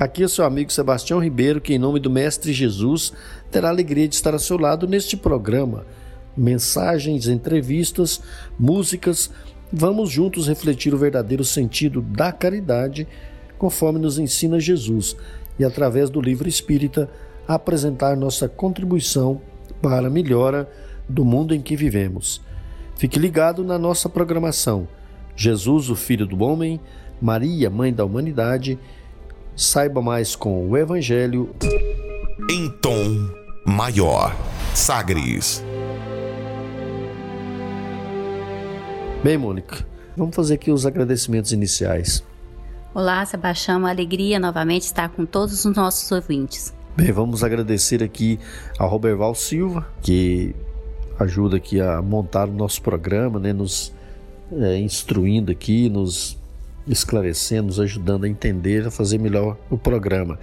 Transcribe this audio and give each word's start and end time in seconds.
Aqui 0.00 0.22
é 0.22 0.28
seu 0.28 0.44
amigo 0.44 0.72
Sebastião 0.72 1.18
Ribeiro, 1.18 1.60
que, 1.60 1.74
em 1.74 1.78
nome 1.78 1.98
do 1.98 2.08
Mestre 2.08 2.52
Jesus, 2.52 3.12
terá 3.50 3.66
a 3.66 3.72
alegria 3.72 4.06
de 4.06 4.14
estar 4.14 4.32
ao 4.32 4.38
seu 4.38 4.56
lado 4.56 4.86
neste 4.86 5.16
programa. 5.16 5.84
Mensagens, 6.36 7.26
entrevistas, 7.26 8.20
músicas. 8.56 9.28
Vamos 9.72 10.08
juntos 10.08 10.46
refletir 10.46 10.94
o 10.94 10.98
verdadeiro 10.98 11.44
sentido 11.44 12.00
da 12.00 12.30
caridade, 12.30 13.08
conforme 13.58 13.98
nos 13.98 14.20
ensina 14.20 14.60
Jesus, 14.60 15.16
e 15.58 15.64
através 15.64 16.08
do 16.10 16.20
livro 16.20 16.48
espírita 16.48 17.10
apresentar 17.48 18.16
nossa 18.16 18.48
contribuição 18.48 19.40
para 19.82 20.06
a 20.06 20.10
melhora 20.10 20.70
do 21.08 21.24
mundo 21.24 21.52
em 21.52 21.60
que 21.60 21.74
vivemos. 21.74 22.40
Fique 22.94 23.18
ligado 23.18 23.64
na 23.64 23.76
nossa 23.76 24.08
programação. 24.08 24.86
Jesus, 25.34 25.90
o 25.90 25.96
Filho 25.96 26.24
do 26.24 26.40
Homem, 26.44 26.78
Maria, 27.20 27.68
Mãe 27.68 27.92
da 27.92 28.04
Humanidade. 28.04 28.78
Saiba 29.58 30.00
mais 30.00 30.36
com 30.36 30.68
o 30.68 30.76
Evangelho. 30.76 31.52
Em 32.48 32.70
tom 32.80 33.28
maior. 33.66 34.32
Sagres. 34.72 35.64
Bem, 39.24 39.36
Mônica, 39.36 39.84
vamos 40.16 40.36
fazer 40.36 40.54
aqui 40.54 40.70
os 40.70 40.86
agradecimentos 40.86 41.50
iniciais. 41.50 42.24
Olá, 42.94 43.26
Sebastião, 43.26 43.78
uma 43.80 43.90
alegria 43.90 44.38
novamente 44.38 44.82
estar 44.82 45.08
com 45.08 45.26
todos 45.26 45.64
os 45.64 45.74
nossos 45.74 46.12
ouvintes. 46.12 46.72
Bem, 46.96 47.10
vamos 47.10 47.42
agradecer 47.42 48.00
aqui 48.00 48.38
ao 48.78 48.88
Roberval 48.88 49.34
Silva, 49.34 49.88
que 50.00 50.54
ajuda 51.18 51.56
aqui 51.56 51.80
a 51.80 52.00
montar 52.00 52.48
o 52.48 52.52
nosso 52.52 52.80
programa, 52.80 53.40
né, 53.40 53.52
nos 53.52 53.92
é, 54.52 54.78
instruindo 54.78 55.50
aqui, 55.50 55.88
nos 55.88 56.37
esclarecendo, 56.88 57.68
nos 57.68 57.80
ajudando 57.80 58.24
a 58.24 58.28
entender, 58.28 58.86
a 58.86 58.90
fazer 58.90 59.18
melhor 59.18 59.56
o 59.70 59.76
programa. 59.76 60.38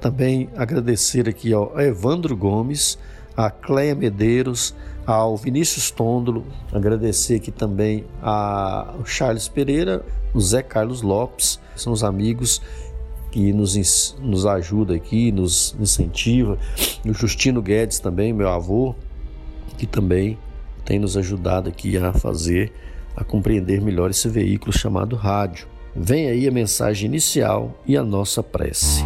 Também 0.00 0.48
agradecer 0.56 1.28
aqui 1.28 1.52
ao 1.52 1.78
Evandro 1.78 2.36
Gomes, 2.36 2.98
a 3.36 3.50
Cleia 3.50 3.94
Medeiros, 3.94 4.74
ao 5.06 5.36
Vinícius 5.36 5.90
Tôndolo, 5.90 6.44
agradecer 6.72 7.36
aqui 7.36 7.50
também 7.50 8.04
ao 8.20 9.04
Charles 9.04 9.48
Pereira, 9.48 10.04
o 10.32 10.40
Zé 10.40 10.62
Carlos 10.62 11.02
Lopes, 11.02 11.60
são 11.74 11.92
os 11.92 12.04
amigos 12.04 12.60
que 13.30 13.52
nos, 13.52 14.14
nos 14.20 14.46
ajuda 14.46 14.94
aqui, 14.94 15.32
nos 15.32 15.74
incentiva. 15.80 16.58
O 17.04 17.12
Justino 17.14 17.62
Guedes 17.62 17.98
também, 17.98 18.32
meu 18.32 18.48
avô, 18.48 18.94
que 19.78 19.86
também 19.86 20.38
tem 20.84 20.98
nos 20.98 21.16
ajudado 21.16 21.68
aqui 21.68 21.96
a 21.96 22.12
fazer, 22.12 22.72
a 23.16 23.24
compreender 23.24 23.80
melhor 23.80 24.10
esse 24.10 24.28
veículo 24.28 24.72
chamado 24.72 25.16
rádio. 25.16 25.66
Vem 25.94 26.28
aí 26.28 26.48
a 26.48 26.50
mensagem 26.50 27.06
inicial 27.06 27.70
e 27.86 27.98
a 27.98 28.02
nossa 28.02 28.42
prece. 28.42 29.04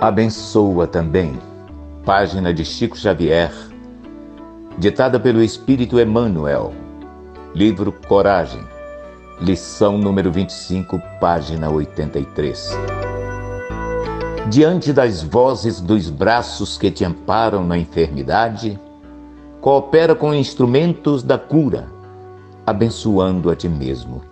Abençoa 0.00 0.86
também, 0.86 1.36
página 2.04 2.54
de 2.54 2.64
Chico 2.64 2.96
Xavier, 2.96 3.50
ditada 4.78 5.18
pelo 5.18 5.42
Espírito 5.42 5.98
Emmanuel, 5.98 6.72
livro 7.52 7.92
Coragem, 8.06 8.62
Lição 9.40 9.98
número 9.98 10.30
25, 10.30 11.00
página 11.20 11.68
83. 11.68 12.70
Diante 14.48 14.92
das 14.92 15.20
vozes 15.20 15.80
dos 15.80 16.08
braços 16.08 16.78
que 16.78 16.92
te 16.92 17.04
amparam 17.04 17.66
na 17.66 17.76
enfermidade, 17.76 18.78
coopera 19.60 20.14
com 20.14 20.32
instrumentos 20.32 21.24
da 21.24 21.36
cura, 21.36 21.93
abençoando 22.66 23.50
a 23.50 23.56
ti 23.56 23.68
mesmo. 23.68 24.22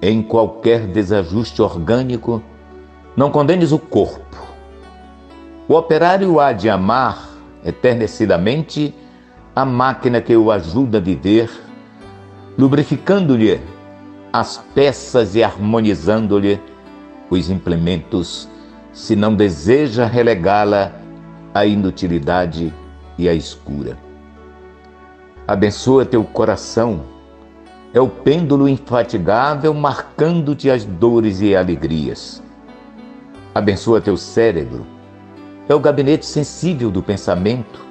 Em 0.00 0.22
qualquer 0.22 0.86
desajuste 0.86 1.60
orgânico, 1.60 2.42
não 3.16 3.30
condenes 3.30 3.72
o 3.72 3.78
corpo. 3.78 4.36
O 5.68 5.74
operário 5.74 6.38
há 6.40 6.52
de 6.52 6.70
amar 6.70 7.28
eternecidamente 7.64 8.94
a 9.54 9.64
máquina 9.64 10.20
que 10.20 10.36
o 10.36 10.50
ajuda 10.50 10.98
a 10.98 11.00
viver 11.00 11.50
lubrificando-lhe 12.58 13.60
as 14.32 14.58
peças 14.74 15.36
e 15.36 15.44
harmonizando-lhe 15.44 16.60
os 17.30 17.48
implementos, 17.48 18.48
se 18.92 19.14
não 19.14 19.34
deseja 19.34 20.06
relegá-la 20.06 20.92
à 21.54 21.64
inutilidade 21.64 22.74
e 23.16 23.28
à 23.28 23.34
escura. 23.34 24.07
Abençoa 25.48 26.04
teu 26.04 26.22
coração, 26.24 27.00
é 27.94 27.98
o 27.98 28.06
pêndulo 28.06 28.68
infatigável 28.68 29.72
marcando-te 29.72 30.70
as 30.70 30.84
dores 30.84 31.40
e 31.40 31.56
alegrias. 31.56 32.42
Abençoa 33.54 33.98
teu 33.98 34.14
cérebro, 34.14 34.86
é 35.66 35.74
o 35.74 35.80
gabinete 35.80 36.26
sensível 36.26 36.90
do 36.90 37.02
pensamento. 37.02 37.82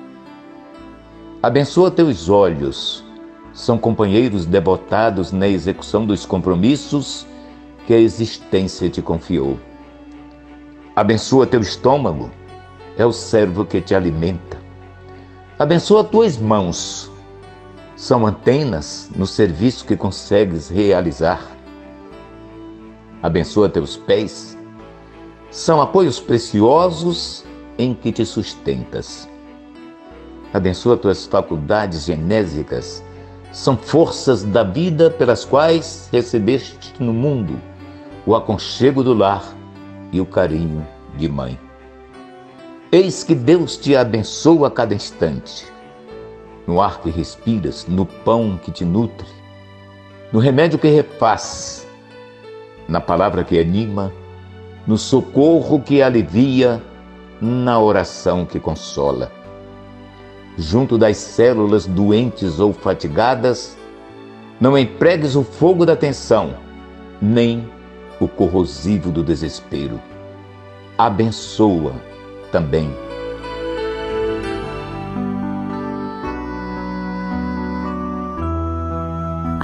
Abençoa 1.41 1.89
teus 1.89 2.29
olhos, 2.29 3.03
são 3.51 3.75
companheiros 3.75 4.45
devotados 4.45 5.31
na 5.31 5.47
execução 5.47 6.05
dos 6.05 6.27
compromissos 6.27 7.25
que 7.87 7.93
a 7.95 7.99
existência 7.99 8.87
te 8.87 9.01
confiou. 9.01 9.57
Abençoa 10.95 11.47
teu 11.47 11.61
estômago, 11.61 12.29
é 12.99 13.03
o 13.03 13.11
servo 13.11 13.65
que 13.65 13.81
te 13.81 13.95
alimenta. 13.95 14.57
Abençoa 15.57 16.03
tuas 16.03 16.37
mãos, 16.37 17.16
são 17.97 18.27
antenas 18.27 19.09
no 19.15 19.25
serviço 19.25 19.83
que 19.83 19.97
consegues 19.97 20.69
realizar. 20.69 21.41
Abençoa 23.23 23.67
teus 23.67 23.97
pés, 23.97 24.55
são 25.49 25.81
apoios 25.81 26.19
preciosos 26.19 27.43
em 27.75 27.95
que 27.95 28.11
te 28.11 28.23
sustentas. 28.23 29.27
Abençoa 30.53 30.95
tuas 30.95 31.25
faculdades 31.25 32.05
genésicas, 32.05 33.03
são 33.51 33.75
forças 33.75 34.43
da 34.43 34.63
vida 34.63 35.09
pelas 35.09 35.43
quais 35.43 36.07
recebeste 36.11 36.93
no 36.99 37.11
mundo 37.11 37.59
o 38.27 38.35
aconchego 38.35 39.03
do 39.03 39.15
lar 39.15 39.43
e 40.11 40.21
o 40.21 40.25
carinho 40.25 40.87
de 41.17 41.27
mãe. 41.27 41.59
Eis 42.91 43.23
que 43.23 43.33
Deus 43.33 43.75
te 43.75 43.95
abençoa 43.95 44.67
a 44.67 44.71
cada 44.71 44.93
instante, 44.93 45.65
no 46.67 46.81
ar 46.81 46.99
que 46.99 47.09
respiras, 47.09 47.87
no 47.87 48.05
pão 48.05 48.59
que 48.61 48.71
te 48.71 48.83
nutre, 48.83 49.27
no 50.31 50.39
remédio 50.39 50.77
que 50.77 50.89
refaz, 50.89 51.87
na 52.87 52.99
palavra 52.99 53.43
que 53.43 53.57
anima, 53.57 54.13
no 54.85 54.97
socorro 54.97 55.81
que 55.81 56.01
alivia, 56.01 56.81
na 57.41 57.79
oração 57.79 58.45
que 58.45 58.59
consola 58.59 59.31
junto 60.57 60.97
das 60.97 61.17
células 61.17 61.85
doentes 61.85 62.59
ou 62.59 62.73
fatigadas, 62.73 63.77
não 64.59 64.75
empregues 64.77 65.35
o 65.35 65.43
fogo 65.43 65.85
da 65.85 65.95
tensão, 65.95 66.55
nem 67.21 67.69
o 68.19 68.27
corrosivo 68.27 69.11
do 69.11 69.23
desespero. 69.23 70.01
Abençoa 70.97 71.93
também. 72.51 72.91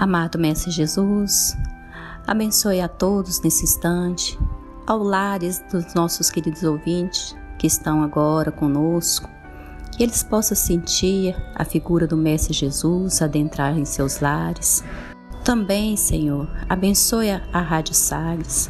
Amado 0.04 0.38
Mestre 0.38 0.70
Jesus, 0.70 1.58
abençoe 2.28 2.82
a 2.82 2.90
todos 2.90 3.40
nesse 3.42 3.64
instante, 3.64 4.38
ao 4.86 5.02
lares 5.02 5.64
dos 5.72 5.94
nossos 5.94 6.30
queridos 6.30 6.62
ouvintes 6.62 7.34
que 7.58 7.68
estão 7.68 8.04
agora 8.04 8.52
conosco, 8.52 9.30
que 9.94 10.04
eles 10.04 10.22
possam 10.22 10.58
sentir 10.58 11.34
a 11.56 11.64
figura 11.64 12.06
do 12.06 12.18
Mestre 12.18 12.52
Jesus 12.52 13.22
adentrar 13.22 13.78
em 13.78 13.86
seus 13.86 14.20
lares. 14.20 14.84
Também, 15.42 15.96
Senhor, 15.96 16.50
abençoe 16.68 17.30
a 17.32 17.62
Rádio 17.62 17.96
Salles 17.96 18.70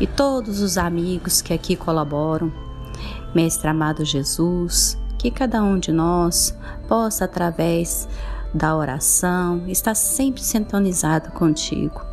e 0.00 0.06
todos 0.08 0.60
os 0.60 0.76
amigos 0.76 1.40
que 1.40 1.54
aqui 1.54 1.76
colaboram. 1.76 2.52
Mestre 3.32 3.68
amado 3.68 4.04
Jesus, 4.04 4.98
que 5.16 5.30
cada 5.30 5.62
um 5.62 5.78
de 5.78 5.92
nós 5.92 6.52
possa, 6.88 7.26
através 7.26 8.08
da 8.52 8.76
oração, 8.76 9.66
estar 9.68 9.94
sempre 9.94 10.42
sintonizado 10.42 11.30
contigo. 11.32 12.04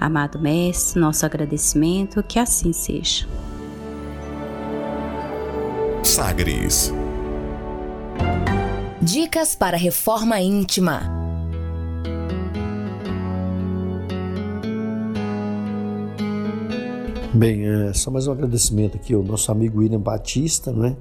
Amado 0.00 0.38
Mestre, 0.38 1.00
nosso 1.00 1.26
agradecimento, 1.26 2.22
que 2.22 2.38
assim 2.38 2.72
seja. 2.72 3.26
Sagres. 6.02 6.92
Dicas 9.02 9.54
para 9.54 9.76
reforma 9.76 10.40
íntima. 10.40 11.02
Bem, 17.32 17.66
é, 17.66 17.92
só 17.92 18.10
mais 18.10 18.26
um 18.26 18.32
agradecimento 18.32 18.96
aqui 18.96 19.14
ao 19.14 19.22
nosso 19.22 19.52
amigo 19.52 19.80
William 19.80 20.00
Batista, 20.00 20.72
né? 20.72 20.96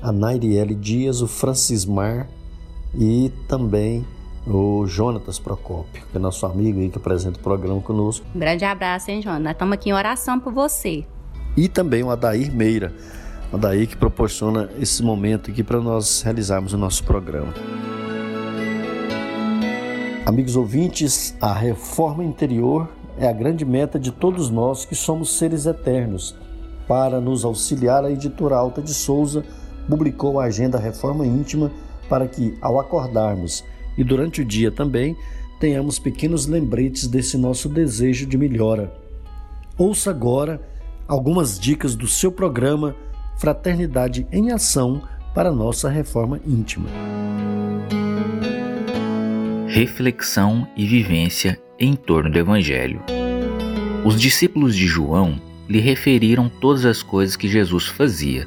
a 0.00 0.12
Nairiele 0.12 0.74
Dias, 0.74 1.20
o 1.22 1.26
Francismar 1.26 2.28
e 2.96 3.32
também 3.48 4.04
o 4.46 4.86
Jonatas 4.86 5.38
Procópio, 5.38 6.04
que 6.10 6.16
é 6.16 6.20
nosso 6.20 6.44
amigo 6.46 6.78
aí 6.80 6.88
que 6.88 6.98
apresenta 6.98 7.38
o 7.38 7.42
programa 7.42 7.80
conosco. 7.80 8.26
Um 8.34 8.38
grande 8.38 8.64
abraço, 8.64 9.10
hein, 9.10 9.22
Jonas? 9.22 9.42
Nós 9.42 9.52
estamos 9.52 9.74
aqui 9.74 9.90
em 9.90 9.92
oração 9.92 10.38
por 10.38 10.52
você. 10.52 11.04
E 11.56 11.68
também 11.68 12.02
o 12.02 12.10
Adair 12.10 12.54
Meira, 12.54 12.92
o 13.52 13.56
Adair 13.56 13.88
que 13.88 13.96
proporciona 13.96 14.68
esse 14.78 15.02
momento 15.02 15.50
aqui 15.50 15.62
para 15.62 15.80
nós 15.80 16.22
realizarmos 16.22 16.72
o 16.72 16.78
nosso 16.78 17.04
programa. 17.04 17.54
Amigos 20.26 20.56
ouvintes, 20.56 21.36
a 21.40 21.52
reforma 21.52 22.24
interior 22.24 22.88
é 23.18 23.28
a 23.28 23.32
grande 23.32 23.64
meta 23.64 23.98
de 23.98 24.10
todos 24.10 24.50
nós 24.50 24.84
que 24.84 24.94
somos 24.94 25.36
seres 25.38 25.66
eternos. 25.66 26.34
Para 26.88 27.20
nos 27.20 27.44
auxiliar, 27.44 28.04
a 28.04 28.10
editora 28.10 28.56
Alta 28.56 28.82
de 28.82 28.92
Souza 28.92 29.44
publicou 29.88 30.40
a 30.40 30.44
agenda 30.44 30.78
Reforma 30.78 31.26
Íntima 31.26 31.70
para 32.14 32.28
que, 32.28 32.54
ao 32.60 32.78
acordarmos 32.78 33.64
e 33.98 34.04
durante 34.04 34.40
o 34.40 34.44
dia 34.44 34.70
também, 34.70 35.16
tenhamos 35.58 35.98
pequenos 35.98 36.46
lembretes 36.46 37.08
desse 37.08 37.36
nosso 37.36 37.68
desejo 37.68 38.24
de 38.24 38.38
melhora. 38.38 38.94
Ouça 39.76 40.10
agora 40.10 40.62
algumas 41.08 41.58
dicas 41.58 41.96
do 41.96 42.06
seu 42.06 42.30
programa 42.30 42.94
Fraternidade 43.36 44.28
em 44.30 44.52
Ação 44.52 45.02
para 45.34 45.50
nossa 45.50 45.88
reforma 45.88 46.40
íntima. 46.46 46.88
Reflexão 49.66 50.68
e 50.76 50.86
vivência 50.86 51.60
em 51.80 51.96
torno 51.96 52.30
do 52.30 52.38
Evangelho. 52.38 53.02
Os 54.04 54.20
discípulos 54.20 54.76
de 54.76 54.86
João 54.86 55.34
lhe 55.68 55.80
referiram 55.80 56.48
todas 56.48 56.84
as 56.84 57.02
coisas 57.02 57.34
que 57.34 57.48
Jesus 57.48 57.88
fazia. 57.88 58.46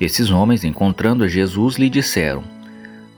Esses 0.00 0.30
homens, 0.30 0.62
encontrando 0.62 1.24
a 1.24 1.26
Jesus, 1.26 1.74
lhe 1.78 1.90
disseram: 1.90 2.51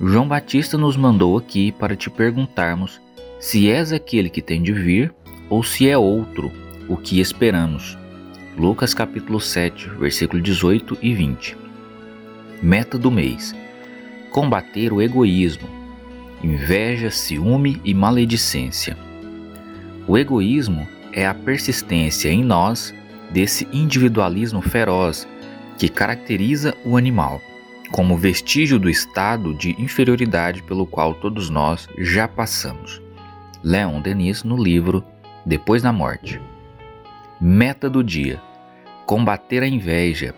João 0.06 0.29
Batista 0.29 0.77
nos 0.77 0.99
mandou 0.99 1.39
aqui 1.39 1.73
para 1.73 1.97
te 1.97 2.11
perguntarmos 2.11 3.01
se 3.41 3.71
és 3.71 3.91
aquele 3.91 4.29
que 4.29 4.43
tem 4.43 4.62
de 4.62 4.71
vir 4.71 5.15
ou 5.49 5.62
se 5.62 5.89
é 5.89 5.97
outro 5.97 6.53
o 6.87 6.97
que 6.97 7.21
esperamos. 7.21 7.97
Lucas 8.59 8.93
capítulo 8.93 9.41
7, 9.41 9.89
versículo 9.99 10.43
18 10.43 10.99
e 11.01 11.15
20. 11.15 11.56
Meta 12.62 12.99
do 12.99 13.11
mês: 13.11 13.55
combater 14.31 14.93
o 14.93 15.01
egoísmo, 15.01 15.69
inveja, 16.43 17.11
ciúme 17.11 17.81
e 17.83 17.95
maledicência. 17.95 18.99
O 20.06 20.19
egoísmo 20.19 20.87
é 21.15 21.27
a 21.27 21.33
persistência 21.33 22.29
em 22.29 22.45
nós 22.45 22.95
desse 23.31 23.67
individualismo 23.73 24.61
feroz 24.61 25.27
que 25.79 25.89
caracteriza 25.89 26.75
o 26.85 26.95
animal, 26.95 27.41
como 27.94 28.17
vestígio 28.17 28.76
do 28.76 28.91
estado 28.91 29.55
de 29.55 29.81
inferioridade 29.81 30.64
pelo 30.64 30.85
qual 30.85 31.14
todos 31.14 31.49
nós 31.49 31.88
já 31.96 32.26
passamos. 32.26 33.00
Leon 33.62 34.00
Denis 34.00 34.43
no 34.43 34.61
livro 34.61 35.05
Depois 35.46 35.81
da 35.81 35.93
Morte. 35.93 36.41
Meta 37.41 37.88
do 37.88 38.02
dia: 38.02 38.43
combater 39.06 39.62
a 39.62 39.69
inveja, 39.69 40.35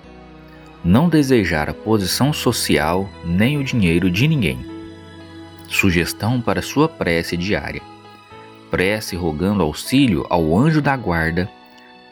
não 0.84 1.08
desejar 1.08 1.70
a 1.70 1.72
posição 1.72 2.30
social 2.30 3.08
nem 3.24 3.56
o 3.56 3.64
dinheiro 3.64 4.10
de 4.10 4.28
ninguém. 4.28 4.58
Sugestão 5.66 6.42
para 6.42 6.60
sua 6.60 6.86
prece 6.90 7.38
diária 7.38 7.80
prece 8.70 9.16
rogando 9.16 9.62
auxílio 9.62 10.26
ao 10.28 10.58
anjo 10.58 10.82
da 10.82 10.94
guarda 10.94 11.48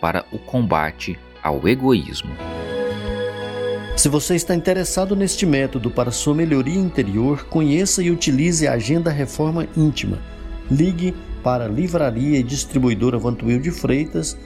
para 0.00 0.24
o 0.32 0.38
combate 0.38 1.18
ao 1.42 1.68
egoísmo. 1.68 2.34
Se 4.04 4.08
você 4.10 4.34
está 4.34 4.54
interessado 4.54 5.16
neste 5.16 5.46
método 5.46 5.90
para 5.90 6.10
sua 6.10 6.34
melhoria 6.34 6.78
interior, 6.78 7.46
conheça 7.46 8.02
e 8.02 8.10
utilize 8.10 8.68
a 8.68 8.74
Agenda 8.74 9.10
Reforma 9.10 9.66
Íntima. 9.74 10.18
Ligue 10.70 11.14
para 11.42 11.66
Livraria 11.66 12.38
e 12.38 12.42
Distribuidora 12.42 13.18
Vantuil 13.18 13.58
de 13.58 13.70
Freitas 13.70 14.36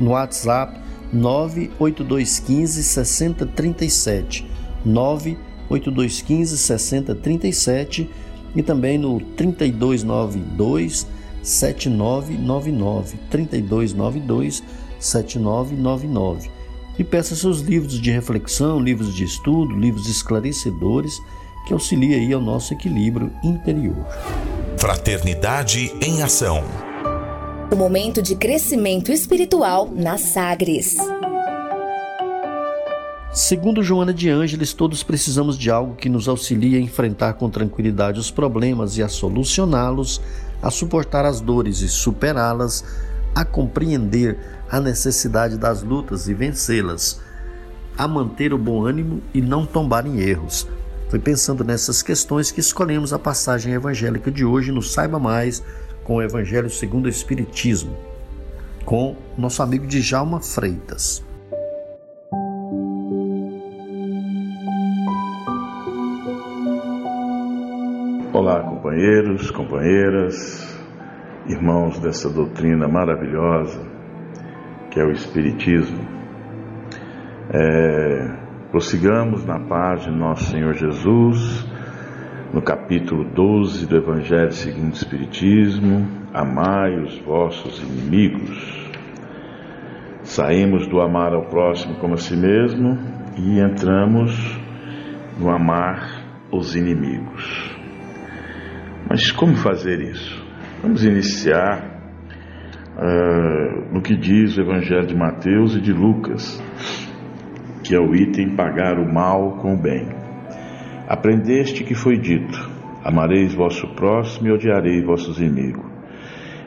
no 0.00 0.10
WhatsApp 0.10 0.80
98215 1.12 2.82
6037 2.82 4.50
98215 4.84 6.58
6037 6.58 8.10
e 8.56 8.62
também 8.64 8.98
no 8.98 9.20
3292 9.20 11.06
7999 11.40 13.16
3292 13.30 14.64
7999 14.98 16.63
e 16.98 17.04
peça 17.04 17.34
seus 17.34 17.60
livros 17.60 18.00
de 18.00 18.10
reflexão, 18.10 18.80
livros 18.80 19.14
de 19.14 19.24
estudo, 19.24 19.74
livros 19.74 20.08
esclarecedores 20.08 21.20
que 21.66 21.72
auxiliem 21.72 22.14
aí 22.14 22.32
ao 22.32 22.40
nosso 22.40 22.72
equilíbrio 22.72 23.32
interior. 23.42 23.96
Fraternidade 24.78 25.92
em 26.00 26.22
ação. 26.22 26.62
O 27.72 27.76
momento 27.76 28.20
de 28.20 28.36
crescimento 28.36 29.10
espiritual 29.10 29.90
na 29.90 30.18
Sagres. 30.18 30.96
Segundo 33.32 33.82
Joana 33.82 34.14
de 34.14 34.30
Ângeles, 34.30 34.72
todos 34.72 35.02
precisamos 35.02 35.58
de 35.58 35.68
algo 35.68 35.96
que 35.96 36.08
nos 36.08 36.28
auxilie 36.28 36.76
a 36.76 36.80
enfrentar 36.80 37.32
com 37.32 37.50
tranquilidade 37.50 38.20
os 38.20 38.30
problemas 38.30 38.96
e 38.96 39.02
a 39.02 39.08
solucioná-los 39.08 40.20
a 40.64 40.70
suportar 40.70 41.26
as 41.26 41.42
dores 41.42 41.82
e 41.82 41.88
superá-las, 41.88 42.82
a 43.34 43.44
compreender 43.44 44.38
a 44.74 44.80
necessidade 44.80 45.56
das 45.56 45.84
lutas 45.84 46.26
e 46.26 46.34
vencê-las, 46.34 47.22
a 47.96 48.08
manter 48.08 48.52
o 48.52 48.58
bom 48.58 48.84
ânimo 48.84 49.22
e 49.32 49.40
não 49.40 49.64
tombar 49.64 50.04
em 50.04 50.18
erros. 50.18 50.68
Foi 51.08 51.20
pensando 51.20 51.62
nessas 51.62 52.02
questões 52.02 52.50
que 52.50 52.58
escolhemos 52.58 53.12
a 53.12 53.18
passagem 53.20 53.72
evangélica 53.72 54.32
de 54.32 54.44
hoje 54.44 54.72
no 54.72 54.82
Saiba 54.82 55.16
Mais 55.16 55.62
com 56.02 56.16
o 56.16 56.22
Evangelho 56.22 56.68
segundo 56.68 57.06
o 57.06 57.08
Espiritismo, 57.08 57.96
com 58.84 59.14
nosso 59.38 59.62
amigo 59.62 59.86
Djalma 59.86 60.40
Freitas. 60.40 61.24
Olá, 68.32 68.60
companheiros, 68.64 69.52
companheiras, 69.52 70.76
irmãos 71.46 72.00
dessa 72.00 72.28
doutrina 72.28 72.88
maravilhosa 72.88 73.93
que 74.94 75.00
é 75.00 75.04
o 75.04 75.10
Espiritismo. 75.10 76.06
É, 77.52 78.70
prossigamos 78.70 79.44
na 79.44 79.58
página 79.58 80.16
Nosso 80.16 80.44
Senhor 80.44 80.72
Jesus, 80.72 81.68
no 82.52 82.62
capítulo 82.62 83.24
12 83.24 83.88
do 83.88 83.96
Evangelho 83.96 84.52
segundo 84.52 84.92
o 84.92 84.94
Espiritismo: 84.94 86.08
Amai 86.32 86.96
os 87.00 87.18
vossos 87.18 87.82
inimigos. 87.82 88.92
Saímos 90.22 90.86
do 90.86 91.00
amar 91.00 91.34
ao 91.34 91.46
próximo 91.46 91.96
como 91.96 92.14
a 92.14 92.16
si 92.16 92.36
mesmo 92.36 92.96
e 93.36 93.58
entramos 93.58 94.32
no 95.36 95.50
amar 95.50 96.46
os 96.52 96.76
inimigos. 96.76 97.76
Mas 99.10 99.32
como 99.32 99.56
fazer 99.56 100.00
isso? 100.00 100.40
Vamos 100.80 101.04
iniciar 101.04 101.93
uh, 102.96 103.92
no 103.92 104.00
que 104.00 104.16
diz 104.16 104.56
o 104.56 104.60
Evangelho 104.60 105.06
de 105.06 105.16
Mateus 105.16 105.76
e 105.76 105.80
de 105.80 105.92
Lucas, 105.92 106.62
que 107.82 107.94
é 107.94 107.98
o 107.98 108.14
item 108.14 108.54
pagar 108.56 108.98
o 108.98 109.12
mal 109.12 109.58
com 109.58 109.74
o 109.74 109.76
bem. 109.76 110.08
Aprendeste 111.08 111.84
que 111.84 111.94
foi 111.94 112.18
dito: 112.18 112.70
Amareis 113.04 113.54
vosso 113.54 113.86
próximo 113.94 114.48
e 114.48 114.52
odiarei 114.52 115.02
vossos 115.02 115.38
inimigos. 115.38 115.84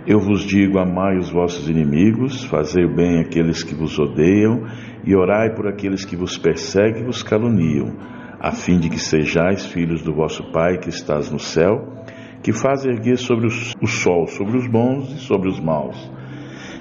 Eu 0.05 0.19
vos 0.19 0.41
digo: 0.45 0.79
amai 0.79 1.17
os 1.17 1.29
vossos 1.29 1.69
inimigos, 1.69 2.43
fazei 2.45 2.85
o 2.85 2.95
bem 2.95 3.19
àqueles 3.19 3.63
que 3.63 3.75
vos 3.75 3.97
odeiam 3.97 4.65
e 5.03 5.15
orai 5.15 5.53
por 5.53 5.67
aqueles 5.67 6.05
que 6.05 6.15
vos 6.15 6.37
perseguem 6.37 7.01
e 7.01 7.05
vos 7.05 7.23
caluniam, 7.23 7.93
a 8.39 8.51
fim 8.51 8.79
de 8.79 8.89
que 8.89 8.99
sejais 8.99 9.65
filhos 9.65 10.01
do 10.01 10.13
vosso 10.13 10.51
Pai 10.51 10.77
que 10.77 10.89
estás 10.89 11.31
no 11.31 11.39
céu 11.39 11.97
que 12.41 12.53
faz 12.53 12.85
erguer 12.85 13.17
sobre 13.17 13.47
o 13.47 13.87
sol 13.87 14.27
sobre 14.27 14.57
os 14.57 14.67
bons 14.67 15.11
e 15.11 15.19
sobre 15.19 15.49
os 15.49 15.59
maus, 15.59 16.11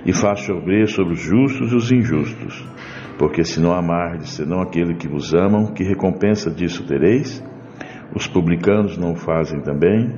e 0.04 0.12
faz 0.12 0.40
chover 0.40 0.88
sobre 0.88 1.14
os 1.14 1.20
justos 1.20 1.72
e 1.72 1.75
os 1.75 1.90
injustos. 1.90 2.64
Porque 3.18 3.44
se 3.44 3.60
não 3.60 3.72
amardes 3.72 4.30
senão 4.30 4.60
aquele 4.60 4.94
que 4.94 5.08
vos 5.08 5.34
amam, 5.34 5.72
que 5.72 5.82
recompensa 5.82 6.50
disso 6.50 6.86
tereis? 6.86 7.42
Os 8.14 8.26
publicanos 8.26 8.98
não 8.98 9.12
o 9.12 9.16
fazem 9.16 9.60
também? 9.62 10.14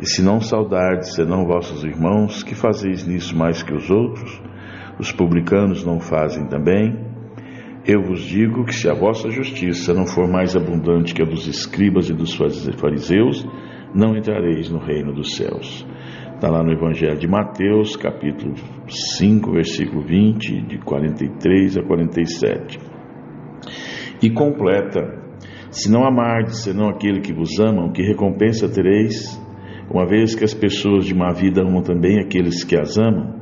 E 0.00 0.06
se 0.06 0.22
não 0.22 0.40
saudardes 0.40 1.14
senão 1.14 1.46
vossos 1.46 1.82
irmãos, 1.82 2.42
que 2.42 2.54
fazeis 2.54 3.06
nisso 3.06 3.36
mais 3.36 3.62
que 3.62 3.74
os 3.74 3.90
outros? 3.90 4.40
os 4.98 5.12
publicanos 5.12 5.84
não 5.84 6.00
fazem 6.00 6.46
também? 6.46 7.06
Eu 7.86 8.02
vos 8.02 8.20
digo 8.20 8.64
que 8.64 8.74
se 8.74 8.88
a 8.88 8.94
vossa 8.94 9.30
justiça 9.30 9.94
não 9.94 10.06
for 10.06 10.28
mais 10.28 10.56
abundante 10.56 11.14
que 11.14 11.22
a 11.22 11.24
dos 11.24 11.46
escribas 11.46 12.10
e 12.10 12.12
dos 12.12 12.34
fariseus, 12.34 13.46
não 13.94 14.16
entrareis 14.16 14.70
no 14.70 14.78
reino 14.78 15.12
dos 15.12 15.36
céus. 15.36 15.86
Está 16.34 16.48
lá 16.48 16.62
no 16.62 16.72
Evangelho 16.72 17.18
de 17.18 17.26
Mateus, 17.26 17.96
capítulo 17.96 18.54
5, 18.88 19.52
versículo 19.52 20.02
20, 20.02 20.62
de 20.66 20.78
43 20.78 21.78
a 21.78 21.82
47. 21.82 22.78
E 24.22 24.30
completa: 24.30 25.00
Se 25.70 25.90
não 25.90 26.06
amardes 26.06 26.62
senão 26.62 26.88
aquele 26.88 27.20
que 27.20 27.32
vos 27.32 27.58
amam, 27.58 27.90
que 27.90 28.02
recompensa 28.02 28.68
tereis? 28.68 29.36
Uma 29.90 30.06
vez 30.06 30.34
que 30.34 30.44
as 30.44 30.54
pessoas 30.54 31.06
de 31.06 31.14
má 31.14 31.32
vida 31.32 31.62
amam 31.62 31.82
também 31.82 32.20
aqueles 32.20 32.62
que 32.62 32.78
as 32.78 32.98
amam? 32.98 33.38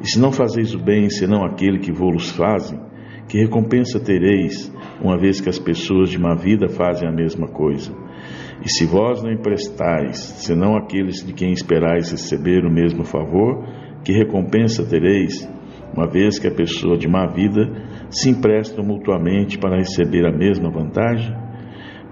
E 0.00 0.08
se 0.08 0.18
não 0.18 0.32
fazeis 0.32 0.74
o 0.74 0.78
bem 0.78 1.10
senão 1.10 1.44
aquele 1.44 1.78
que 1.78 1.92
vos 1.92 2.30
fazem, 2.30 2.80
que 3.28 3.38
recompensa 3.38 4.00
tereis, 4.00 4.72
uma 5.02 5.18
vez 5.18 5.40
que 5.40 5.48
as 5.48 5.58
pessoas 5.58 6.08
de 6.08 6.18
má 6.18 6.34
vida 6.34 6.68
fazem 6.68 7.06
a 7.06 7.12
mesma 7.12 7.48
coisa? 7.48 7.92
E 8.62 8.68
se 8.68 8.84
vós 8.84 9.22
não 9.22 9.32
emprestais, 9.32 10.18
senão 10.18 10.76
aqueles 10.76 11.24
de 11.24 11.32
quem 11.32 11.52
esperais 11.52 12.10
receber 12.10 12.64
o 12.64 12.72
mesmo 12.72 13.04
favor, 13.04 13.64
que 14.04 14.12
recompensa 14.12 14.86
tereis, 14.86 15.48
uma 15.94 16.06
vez 16.06 16.38
que 16.38 16.46
a 16.46 16.54
pessoa 16.54 16.96
de 16.96 17.08
má 17.08 17.26
vida 17.26 17.62
se 18.10 18.28
emprestam 18.30 18.84
mutuamente 18.84 19.58
para 19.58 19.78
receber 19.78 20.26
a 20.26 20.32
mesma 20.32 20.70
vantagem? 20.70 21.34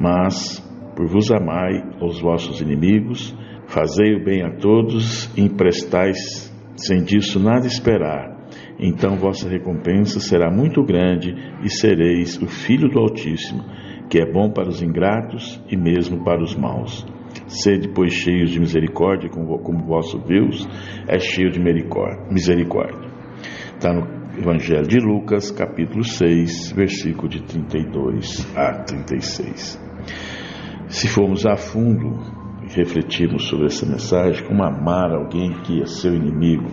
Mas, 0.00 0.58
por 0.96 1.06
vos 1.06 1.30
amai 1.30 1.82
aos 2.00 2.20
vossos 2.20 2.60
inimigos, 2.60 3.36
fazei 3.66 4.14
o 4.14 4.24
bem 4.24 4.42
a 4.42 4.56
todos 4.56 5.30
e 5.36 5.42
emprestais 5.42 6.52
sem 6.76 7.02
disso 7.02 7.38
nada 7.38 7.66
esperar. 7.66 8.38
Então 8.78 9.16
vossa 9.16 9.48
recompensa 9.48 10.20
será 10.20 10.50
muito 10.50 10.82
grande 10.82 11.34
e 11.62 11.68
sereis 11.68 12.40
o 12.40 12.46
filho 12.46 12.88
do 12.88 12.98
Altíssimo 12.98 13.62
que 14.08 14.18
é 14.18 14.24
bom 14.24 14.50
para 14.50 14.68
os 14.68 14.82
ingratos 14.82 15.62
e 15.70 15.76
mesmo 15.76 16.24
para 16.24 16.42
os 16.42 16.56
maus. 16.56 17.06
Sede, 17.46 17.88
pois, 17.88 18.12
cheios 18.12 18.50
de 18.50 18.58
misericórdia, 18.58 19.28
como, 19.28 19.58
como 19.58 19.84
vosso 19.84 20.18
Deus 20.18 20.66
é 21.06 21.18
cheio 21.18 21.50
de 21.50 21.60
misericórdia. 21.60 23.08
Está 23.74 23.92
no 23.92 24.06
Evangelho 24.38 24.86
de 24.86 24.98
Lucas, 24.98 25.50
capítulo 25.50 26.04
6, 26.04 26.72
versículo 26.72 27.28
de 27.28 27.42
32 27.42 28.56
a 28.56 28.82
36. 28.84 29.78
Se 30.88 31.08
formos 31.08 31.44
a 31.44 31.56
fundo 31.56 32.18
e 32.62 32.74
refletirmos 32.74 33.46
sobre 33.46 33.66
essa 33.66 33.84
mensagem, 33.84 34.46
como 34.46 34.62
amar 34.62 35.12
alguém 35.12 35.52
que 35.62 35.82
é 35.82 35.86
seu 35.86 36.14
inimigo, 36.14 36.66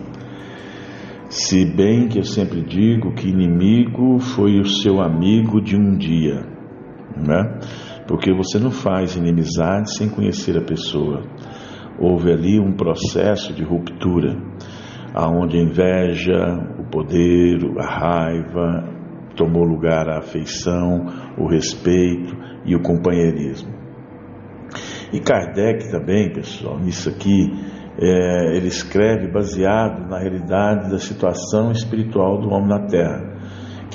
se 1.28 1.66
bem 1.66 2.08
que 2.08 2.18
eu 2.18 2.24
sempre 2.24 2.62
digo 2.62 3.12
que 3.12 3.28
inimigo 3.28 4.18
foi 4.20 4.58
o 4.58 4.64
seu 4.64 5.00
amigo 5.00 5.60
de 5.60 5.76
um 5.76 5.96
dia, 5.96 6.55
né? 7.16 7.58
Porque 8.06 8.32
você 8.32 8.58
não 8.58 8.70
faz 8.70 9.16
inimizade 9.16 9.96
sem 9.96 10.08
conhecer 10.08 10.56
a 10.56 10.64
pessoa. 10.64 11.24
Houve 11.98 12.32
ali 12.32 12.60
um 12.60 12.72
processo 12.72 13.52
de 13.54 13.64
ruptura, 13.64 14.36
aonde 15.14 15.56
a 15.56 15.62
inveja, 15.62 16.38
o 16.78 16.84
poder, 16.90 17.58
a 17.78 17.86
raiva 17.86 18.96
tomou 19.36 19.64
lugar 19.64 20.08
a 20.08 20.18
afeição, 20.18 21.06
o 21.38 21.46
respeito 21.46 22.34
e 22.64 22.74
o 22.74 22.82
companheirismo. 22.82 23.74
E 25.12 25.20
Kardec 25.20 25.90
também, 25.90 26.32
pessoal, 26.32 26.78
nisso 26.78 27.08
aqui, 27.08 27.50
é, 27.98 28.56
ele 28.56 28.66
escreve 28.66 29.30
baseado 29.30 30.08
na 30.08 30.18
realidade 30.18 30.90
da 30.90 30.98
situação 30.98 31.70
espiritual 31.70 32.40
do 32.40 32.48
homem 32.50 32.68
na 32.68 32.86
Terra 32.86 33.35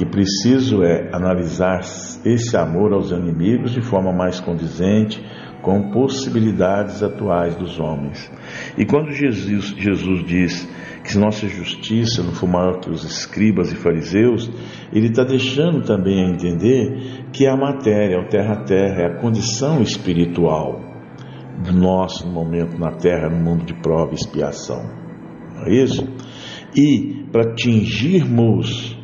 que 0.02 0.06
preciso 0.08 0.84
é 0.84 1.12
analisar 1.14 1.82
esse 2.26 2.58
amor 2.58 2.92
aos 2.92 3.12
inimigos 3.12 3.72
de 3.72 3.84
forma 3.84 4.12
mais 4.12 4.40
condizente 4.40 5.24
com 5.62 5.92
possibilidades 5.92 7.04
atuais 7.04 7.56
dos 7.56 7.80
homens. 7.80 8.32
E 8.76 8.84
quando 8.84 9.12
Jesus, 9.12 9.76
Jesus 9.78 10.26
diz 10.26 10.68
que 11.04 11.16
nossa 11.20 11.48
justiça 11.48 12.24
não 12.24 12.32
for 12.32 12.50
maior 12.50 12.80
que 12.80 12.90
os 12.90 13.04
escribas 13.04 13.72
e 13.72 13.76
fariseus, 13.76 14.50
ele 14.92 15.10
está 15.10 15.24
deixando 15.24 15.84
também 15.84 16.26
a 16.26 16.30
entender 16.30 17.28
que 17.32 17.46
a 17.46 17.56
matéria, 17.56 18.20
o 18.20 18.28
terra-terra, 18.28 19.04
é 19.04 19.06
a 19.06 19.22
condição 19.22 19.84
espiritual 19.84 20.82
do 21.64 21.74
nosso 21.74 22.28
momento 22.28 22.76
na 22.76 22.94
terra, 22.94 23.30
no 23.30 23.38
mundo 23.38 23.66
de 23.66 23.76
prova 23.76 24.14
e 24.14 24.16
expiação. 24.16 24.82
Não 25.54 25.68
é 25.68 25.76
isso? 25.76 26.04
E 26.76 27.24
para 27.32 27.52
atingirmos 27.52 29.00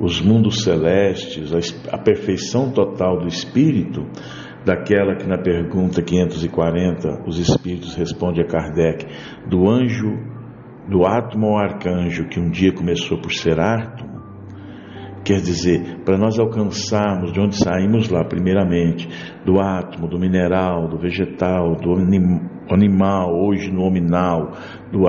os 0.00 0.20
mundos 0.20 0.62
celestes, 0.62 1.52
a, 1.90 1.98
perfeição 1.98 2.70
total 2.70 3.18
do 3.18 3.26
espírito, 3.26 4.06
daquela 4.64 5.16
que 5.16 5.26
na 5.26 5.38
pergunta 5.38 6.02
540 6.02 7.22
os 7.26 7.38
espíritos 7.38 7.94
respondem 7.94 8.44
a 8.44 8.46
Kardec, 8.46 9.06
do 9.48 9.70
anjo, 9.70 10.12
do 10.88 11.06
átomo 11.06 11.46
ao 11.46 11.58
arcanjo, 11.58 12.28
que 12.28 12.38
um 12.38 12.50
dia 12.50 12.72
começou 12.72 13.18
por 13.18 13.32
ser 13.32 13.58
átomo, 13.58 14.16
quer 15.24 15.40
dizer, 15.40 16.02
para 16.04 16.16
nós 16.16 16.38
alcançarmos 16.38 17.32
de 17.32 17.40
onde 17.40 17.56
saímos 17.56 18.08
lá, 18.08 18.24
primeiramente, 18.24 19.08
do 19.44 19.58
átomo, 19.58 20.06
do 20.06 20.18
mineral, 20.18 20.88
do 20.88 20.98
vegetal, 20.98 21.74
do 21.76 21.94
animal, 22.72 23.34
hoje 23.34 23.70
no 23.70 23.84
nominal, 23.84 24.52
do, 24.92 25.00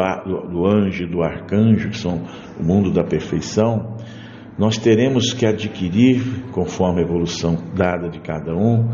do 0.50 0.66
anjo 0.66 1.08
do 1.08 1.22
arcanjo, 1.22 1.90
que 1.90 1.98
são 1.98 2.24
o 2.60 2.64
mundo 2.64 2.92
da 2.92 3.04
perfeição, 3.04 3.96
nós 4.58 4.78
teremos 4.78 5.34
que 5.34 5.46
adquirir, 5.46 6.50
conforme 6.52 7.02
a 7.02 7.04
evolução 7.04 7.56
dada 7.76 8.10
de 8.10 8.20
cada 8.20 8.56
um, 8.56 8.90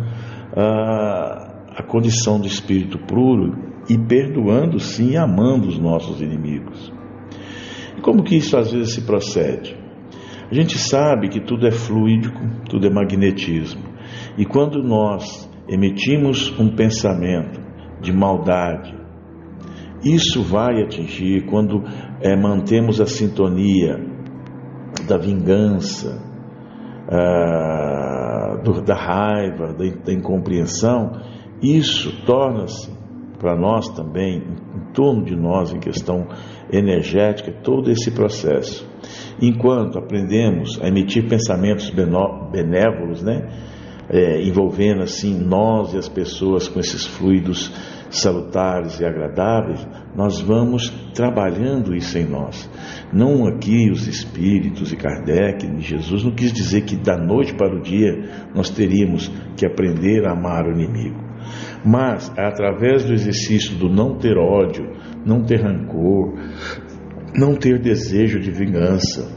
a, 0.55 1.83
condição 1.87 2.39
do 2.39 2.47
espírito 2.47 2.97
puro 2.99 3.55
e 3.89 3.97
perdoando 3.97 4.79
sim 4.79 5.11
e 5.11 5.17
amando 5.17 5.67
os 5.67 5.77
nossos 5.79 6.21
inimigos. 6.21 6.91
E 7.97 8.01
como 8.01 8.23
que 8.23 8.35
isso 8.35 8.57
às 8.57 8.71
vezes 8.71 8.93
se 8.93 9.01
procede? 9.05 9.77
A 10.51 10.53
gente 10.53 10.77
sabe 10.77 11.29
que 11.29 11.39
tudo 11.39 11.65
é 11.65 11.71
fluídico, 11.71 12.39
tudo 12.69 12.85
é 12.85 12.89
magnetismo. 12.89 13.83
E 14.37 14.45
quando 14.45 14.83
nós 14.83 15.49
emitimos 15.69 16.53
um 16.59 16.75
pensamento 16.75 17.61
de 18.01 18.11
maldade, 18.11 18.93
isso 20.03 20.43
vai 20.43 20.81
atingir 20.81 21.45
quando 21.45 21.83
é, 22.21 22.35
mantemos 22.35 22.99
a 22.99 23.05
sintonia 23.05 24.12
da 25.13 25.17
vingança, 25.17 26.19
ah, 27.07 28.59
do, 28.63 28.81
da 28.81 28.95
raiva, 28.95 29.73
da, 29.73 29.85
da 30.05 30.11
incompreensão, 30.11 31.21
isso 31.61 32.25
torna-se 32.25 32.91
para 33.37 33.55
nós 33.55 33.89
também, 33.89 34.37
em 34.37 34.93
torno 34.93 35.23
de 35.23 35.35
nós, 35.35 35.73
em 35.73 35.79
questão 35.79 36.27
energética, 36.71 37.51
todo 37.51 37.91
esse 37.91 38.09
processo. 38.11 38.87
Enquanto 39.41 39.99
aprendemos 39.99 40.81
a 40.81 40.87
emitir 40.87 41.27
pensamentos 41.27 41.89
benévolos, 41.89 43.21
né, 43.21 43.49
é, 44.09 44.41
envolvendo 44.41 45.03
assim 45.03 45.37
nós 45.37 45.93
e 45.93 45.97
as 45.97 46.09
pessoas 46.09 46.67
com 46.67 46.79
esses 46.79 47.05
fluidos 47.05 47.71
salutares 48.17 48.99
e 48.99 49.05
agradáveis, 49.05 49.87
nós 50.15 50.39
vamos 50.39 50.89
trabalhando 51.13 51.95
isso 51.95 52.17
em 52.17 52.25
nós. 52.25 52.69
Não 53.11 53.47
aqui 53.47 53.89
os 53.89 54.07
espíritos 54.07 54.91
e 54.91 54.95
Kardec, 54.95 55.65
e 55.65 55.81
Jesus 55.81 56.23
não 56.23 56.31
quis 56.31 56.53
dizer 56.53 56.81
que 56.81 56.95
da 56.95 57.17
noite 57.17 57.55
para 57.55 57.75
o 57.75 57.81
dia 57.81 58.47
nós 58.53 58.69
teríamos 58.69 59.31
que 59.57 59.65
aprender 59.65 60.25
a 60.25 60.33
amar 60.33 60.65
o 60.65 60.71
inimigo. 60.71 61.19
Mas 61.85 62.31
é 62.37 62.45
através 62.45 63.03
do 63.03 63.13
exercício 63.13 63.77
do 63.77 63.89
não 63.89 64.17
ter 64.17 64.37
ódio, 64.37 64.85
não 65.25 65.43
ter 65.43 65.61
rancor, 65.61 66.33
não 67.35 67.55
ter 67.55 67.79
desejo 67.79 68.39
de 68.39 68.51
vingança, 68.51 69.27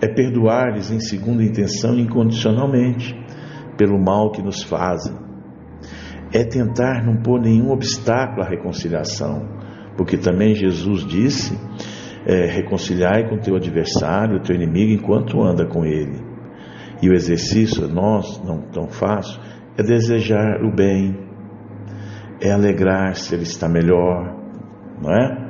é 0.00 0.06
perdoar-lhes 0.06 0.90
em 0.90 1.00
segunda 1.00 1.42
intenção 1.42 1.98
incondicionalmente 1.98 3.14
pelo 3.76 3.98
mal 3.98 4.30
que 4.30 4.40
nos 4.40 4.62
fazem 4.62 5.27
é 6.32 6.44
tentar 6.44 7.04
não 7.04 7.16
pôr 7.22 7.40
nenhum 7.40 7.70
obstáculo 7.70 8.42
à 8.42 8.48
reconciliação, 8.48 9.46
porque 9.96 10.16
também 10.16 10.54
Jesus 10.54 11.04
disse: 11.06 11.58
é, 12.26 12.46
reconciliai 12.46 13.28
com 13.28 13.38
teu 13.38 13.56
adversário, 13.56 14.42
teu 14.42 14.54
inimigo, 14.54 14.92
enquanto 14.92 15.42
anda 15.42 15.66
com 15.66 15.84
ele. 15.84 16.26
E 17.02 17.08
o 17.08 17.14
exercício, 17.14 17.88
nós, 17.88 18.42
não 18.44 18.62
tão 18.70 18.88
fácil, 18.88 19.40
é 19.76 19.82
desejar 19.82 20.62
o 20.64 20.74
bem, 20.74 21.16
é 22.40 22.50
alegrar-se, 22.50 23.34
ele 23.34 23.44
está 23.44 23.68
melhor, 23.68 24.36
não 25.00 25.12
é? 25.12 25.48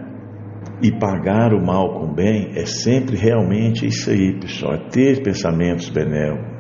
E 0.83 0.93
pagar 0.93 1.53
o 1.53 1.65
mal 1.65 1.99
com 1.99 2.13
o 2.13 2.15
bem 2.15 2.53
é 2.55 2.65
sempre 2.65 3.17
realmente 3.17 3.87
isso 3.87 4.11
aí, 4.11 4.39
pessoal, 4.39 4.75
é 4.75 4.89
ter 4.91 5.23
pensamentos 5.23 5.89
benévolos 5.89 6.58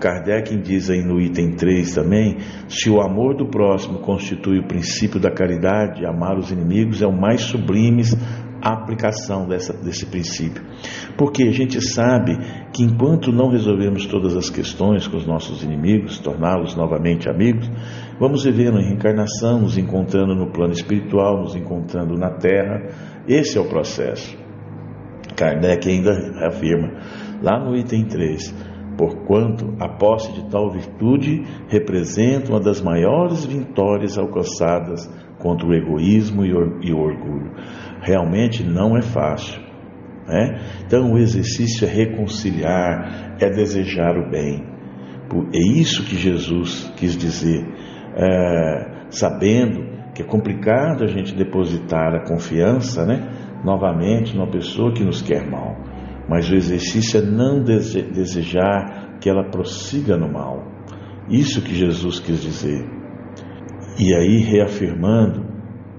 Kardec 0.00 0.56
diz 0.56 0.90
aí 0.90 1.02
no 1.02 1.20
item 1.20 1.52
3 1.52 1.94
também: 1.94 2.38
se 2.68 2.88
o 2.88 3.00
amor 3.00 3.36
do 3.36 3.46
próximo 3.46 3.98
constitui 4.00 4.58
o 4.58 4.66
princípio 4.66 5.20
da 5.20 5.30
caridade, 5.30 6.06
amar 6.06 6.38
os 6.38 6.50
inimigos 6.50 7.02
é 7.02 7.06
o 7.06 7.12
mais 7.12 7.42
sublime 7.42 8.02
aplicação 8.62 9.48
dessa, 9.48 9.72
desse 9.72 10.06
princípio. 10.06 10.62
Porque 11.16 11.44
a 11.44 11.50
gente 11.50 11.80
sabe 11.80 12.36
que 12.72 12.82
enquanto 12.82 13.32
não 13.32 13.50
resolvemos 13.50 14.06
todas 14.06 14.36
as 14.36 14.50
questões 14.50 15.06
com 15.06 15.16
os 15.16 15.26
nossos 15.26 15.62
inimigos, 15.62 16.18
torná-los 16.18 16.76
novamente 16.76 17.28
amigos, 17.28 17.70
vamos 18.18 18.44
vivendo 18.44 18.78
a 18.78 18.82
reencarnação, 18.82 19.60
nos 19.60 19.78
encontrando 19.78 20.34
no 20.34 20.50
plano 20.50 20.72
espiritual, 20.72 21.40
nos 21.40 21.56
encontrando 21.56 22.14
na 22.14 22.30
Terra. 22.30 22.88
Esse 23.26 23.56
é 23.56 23.60
o 23.60 23.68
processo. 23.68 24.38
Kardec 25.36 25.88
ainda 25.88 26.12
afirma, 26.46 27.00
lá 27.42 27.58
no 27.58 27.74
item 27.74 28.04
3, 28.04 28.69
porquanto 29.00 29.74
a 29.80 29.88
posse 29.88 30.30
de 30.34 30.50
tal 30.50 30.70
virtude 30.70 31.42
representa 31.68 32.50
uma 32.50 32.60
das 32.60 32.82
maiores 32.82 33.46
vitórias 33.46 34.18
alcançadas 34.18 35.08
contra 35.38 35.66
o 35.66 35.72
egoísmo 35.72 36.44
e 36.44 36.92
o 36.92 36.98
orgulho. 36.98 37.50
Realmente 38.02 38.62
não 38.62 38.98
é 38.98 39.00
fácil. 39.00 39.58
Né? 40.28 40.60
Então, 40.84 41.14
o 41.14 41.18
exercício 41.18 41.88
é 41.88 41.90
reconciliar, 41.90 43.38
é 43.40 43.48
desejar 43.48 44.18
o 44.18 44.28
bem. 44.28 44.68
É 45.54 45.80
isso 45.80 46.04
que 46.04 46.14
Jesus 46.14 46.92
quis 46.98 47.16
dizer, 47.16 47.64
é, 48.14 49.06
sabendo 49.08 50.12
que 50.14 50.20
é 50.20 50.26
complicado 50.26 51.04
a 51.04 51.06
gente 51.06 51.34
depositar 51.34 52.14
a 52.14 52.28
confiança 52.28 53.06
né, 53.06 53.30
novamente 53.64 54.36
numa 54.36 54.50
pessoa 54.50 54.92
que 54.92 55.02
nos 55.02 55.22
quer 55.22 55.48
mal. 55.48 55.74
Mas 56.30 56.48
o 56.48 56.54
exercício 56.54 57.18
é 57.18 57.22
não 57.22 57.60
desejar 57.60 59.18
que 59.20 59.28
ela 59.28 59.50
prossiga 59.50 60.16
no 60.16 60.32
mal. 60.32 60.64
Isso 61.28 61.60
que 61.60 61.74
Jesus 61.74 62.20
quis 62.20 62.40
dizer. 62.40 62.88
E 63.98 64.14
aí, 64.14 64.38
reafirmando 64.38 65.44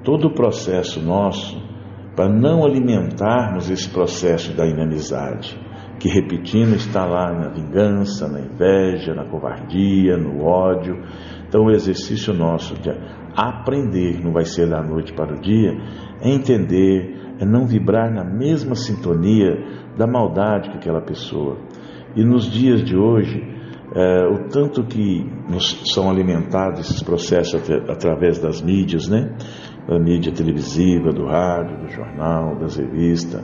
todo 0.05 0.29
o 0.29 0.33
processo 0.33 1.01
nosso 1.01 1.59
para 2.15 2.29
não 2.29 2.65
alimentarmos 2.65 3.69
esse 3.69 3.89
processo 3.89 4.55
da 4.55 4.65
inimizade, 4.65 5.59
que 5.99 6.07
repetindo 6.07 6.75
está 6.75 7.05
lá 7.05 7.33
na 7.33 7.49
vingança, 7.49 8.27
na 8.27 8.39
inveja, 8.39 9.13
na 9.13 9.25
covardia, 9.25 10.15
no 10.17 10.43
ódio. 10.45 10.95
Então, 11.45 11.65
o 11.65 11.71
exercício 11.71 12.33
nosso 12.33 12.73
de 12.75 12.89
aprender, 13.35 14.23
não 14.23 14.31
vai 14.31 14.45
ser 14.45 14.69
da 14.69 14.81
noite 14.81 15.13
para 15.13 15.35
o 15.35 15.41
dia, 15.41 15.73
é 16.21 16.29
entender, 16.29 17.30
é 17.41 17.45
não 17.45 17.65
vibrar 17.65 18.13
na 18.13 18.23
mesma 18.23 18.75
sintonia 18.75 19.57
da 19.97 20.05
maldade 20.05 20.69
que 20.69 20.77
aquela 20.77 21.01
pessoa. 21.01 21.57
E 22.15 22.23
nos 22.23 22.45
dias 22.45 22.83
de 22.83 22.95
hoje, 22.95 23.41
é, 23.95 24.27
o 24.27 24.47
tanto 24.47 24.83
que 24.85 25.25
nos 25.49 25.91
são 25.91 26.09
alimentados 26.09 26.81
esses 26.81 27.01
processos 27.01 27.59
através 27.89 28.39
das 28.39 28.61
mídias, 28.61 29.09
né? 29.09 29.35
da 29.87 29.99
mídia 29.99 30.31
televisiva, 30.31 31.11
do 31.11 31.25
rádio, 31.25 31.79
do 31.79 31.89
jornal, 31.89 32.57
das 32.59 32.77
revistas. 32.77 33.43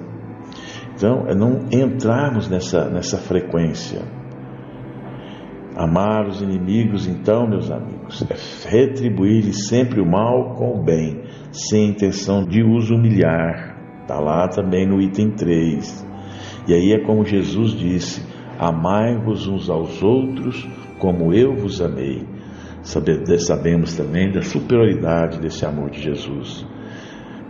Então, 0.94 1.25
é 1.27 1.36
não 1.36 1.66
entrarmos 1.72 2.48
nessa, 2.48 2.89
nessa 2.89 3.18
frequência. 3.18 4.01
Amar 5.75 6.27
os 6.27 6.42
inimigos, 6.42 7.08
então, 7.08 7.48
meus 7.48 7.70
amigos, 7.70 8.25
é 8.30 8.70
retribuir 8.70 9.54
sempre 9.54 10.01
o 10.01 10.06
mal 10.06 10.56
com 10.56 10.80
o 10.80 10.84
bem, 10.84 11.24
sem 11.51 11.89
intenção 11.89 12.44
de 12.44 12.63
os 12.63 12.89
humilhar. 12.89 13.76
Está 14.08 14.22
lá 14.22 14.48
também 14.48 14.88
no 14.88 15.02
item 15.02 15.32
3. 15.32 16.08
E 16.68 16.74
aí 16.74 16.94
é 16.94 17.00
como 17.00 17.26
Jesus 17.26 17.72
disse: 17.72 18.26
Amai-vos 18.58 19.48
uns 19.48 19.70
aos 19.70 20.02
outros 20.02 20.68
como 20.98 21.34
eu 21.34 21.56
vos 21.56 21.82
amei 21.82 22.26
sabemos 23.40 23.96
também 23.98 24.32
da 24.32 24.42
superioridade 24.42 25.40
desse 25.40 25.66
amor 25.66 25.90
de 25.90 26.02
Jesus. 26.02 26.66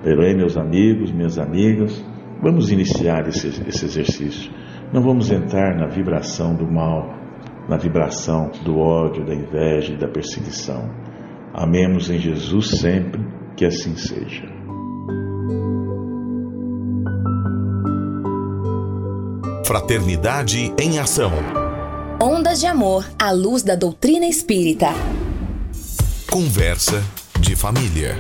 Bem, 0.04 0.36
meus 0.36 0.58
amigos, 0.58 1.12
minhas 1.12 1.38
amigas, 1.38 2.04
vamos 2.42 2.72
iniciar 2.72 3.28
esse, 3.28 3.48
esse 3.48 3.86
exercício. 3.86 4.52
Não 4.92 5.02
vamos 5.02 5.32
entrar 5.32 5.76
na 5.76 5.88
vibração 5.88 6.56
do 6.56 6.66
mal, 6.66 7.14
na 7.70 7.78
vibração 7.78 8.52
do 8.64 8.80
ódio, 8.80 9.26
da 9.26 9.36
inveja 9.36 9.94
e 9.94 9.98
da 9.98 10.08
perseguição. 10.08 10.90
Amemos 11.54 12.10
em 12.10 12.18
Jesus 12.18 12.80
sempre, 12.80 13.22
que 13.56 13.66
assim 13.66 13.96
seja. 13.96 14.46
Fraternidade 19.68 20.74
em 20.80 20.98
Ação. 20.98 21.30
Ondas 22.22 22.62
de 22.62 22.66
Amor 22.66 23.06
à 23.20 23.32
luz 23.32 23.64
da 23.64 23.76
doutrina 23.76 24.26
espírita. 24.26 24.88
Conversa 26.32 27.04
de 27.38 27.54
família. 27.54 28.16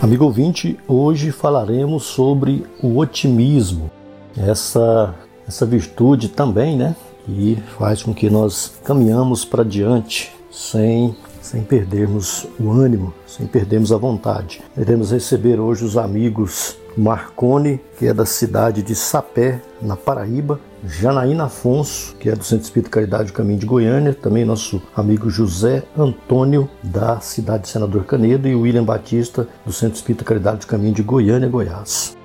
Amigo 0.00 0.24
ouvinte, 0.24 0.78
hoje 0.88 1.30
falaremos 1.30 2.04
sobre 2.04 2.64
o 2.82 2.96
otimismo, 2.96 3.90
essa, 4.34 5.14
essa 5.46 5.66
virtude 5.66 6.30
também, 6.30 6.74
né? 6.74 6.96
Que 7.26 7.62
faz 7.78 8.02
com 8.02 8.14
que 8.14 8.30
nós 8.30 8.72
caminhamos 8.82 9.44
para 9.44 9.64
diante 9.64 10.34
sem, 10.50 11.14
sem 11.42 11.62
perdermos 11.62 12.46
o 12.58 12.70
ânimo, 12.70 13.12
sem 13.26 13.46
perdermos 13.46 13.92
a 13.92 13.98
vontade. 13.98 14.62
Iremos 14.78 15.10
receber 15.10 15.60
hoje 15.60 15.84
os 15.84 15.98
amigos 15.98 16.77
Marcone, 16.96 17.80
que 17.98 18.06
é 18.06 18.14
da 18.14 18.26
cidade 18.26 18.82
de 18.82 18.94
Sapé, 18.94 19.60
na 19.80 19.96
Paraíba, 19.96 20.60
Janaína 20.84 21.44
Afonso, 21.44 22.14
que 22.16 22.28
é 22.28 22.36
do 22.36 22.44
Centro 22.44 22.64
Espírita 22.64 22.90
Caridade 22.90 23.32
Caminho 23.32 23.58
de 23.58 23.66
Goiânia, 23.66 24.14
também 24.14 24.44
nosso 24.44 24.80
amigo 24.94 25.28
José 25.28 25.82
Antônio, 25.96 26.68
da 26.82 27.20
cidade 27.20 27.64
de 27.64 27.68
Senador 27.70 28.04
Canedo, 28.04 28.48
e 28.48 28.54
William 28.54 28.84
Batista, 28.84 29.48
do 29.66 29.72
Centro 29.72 29.96
Espírita 29.96 30.24
Caridade 30.24 30.66
Caminho 30.66 30.94
de 30.94 31.02
Goiânia, 31.02 31.48
Goiás. 31.48 32.16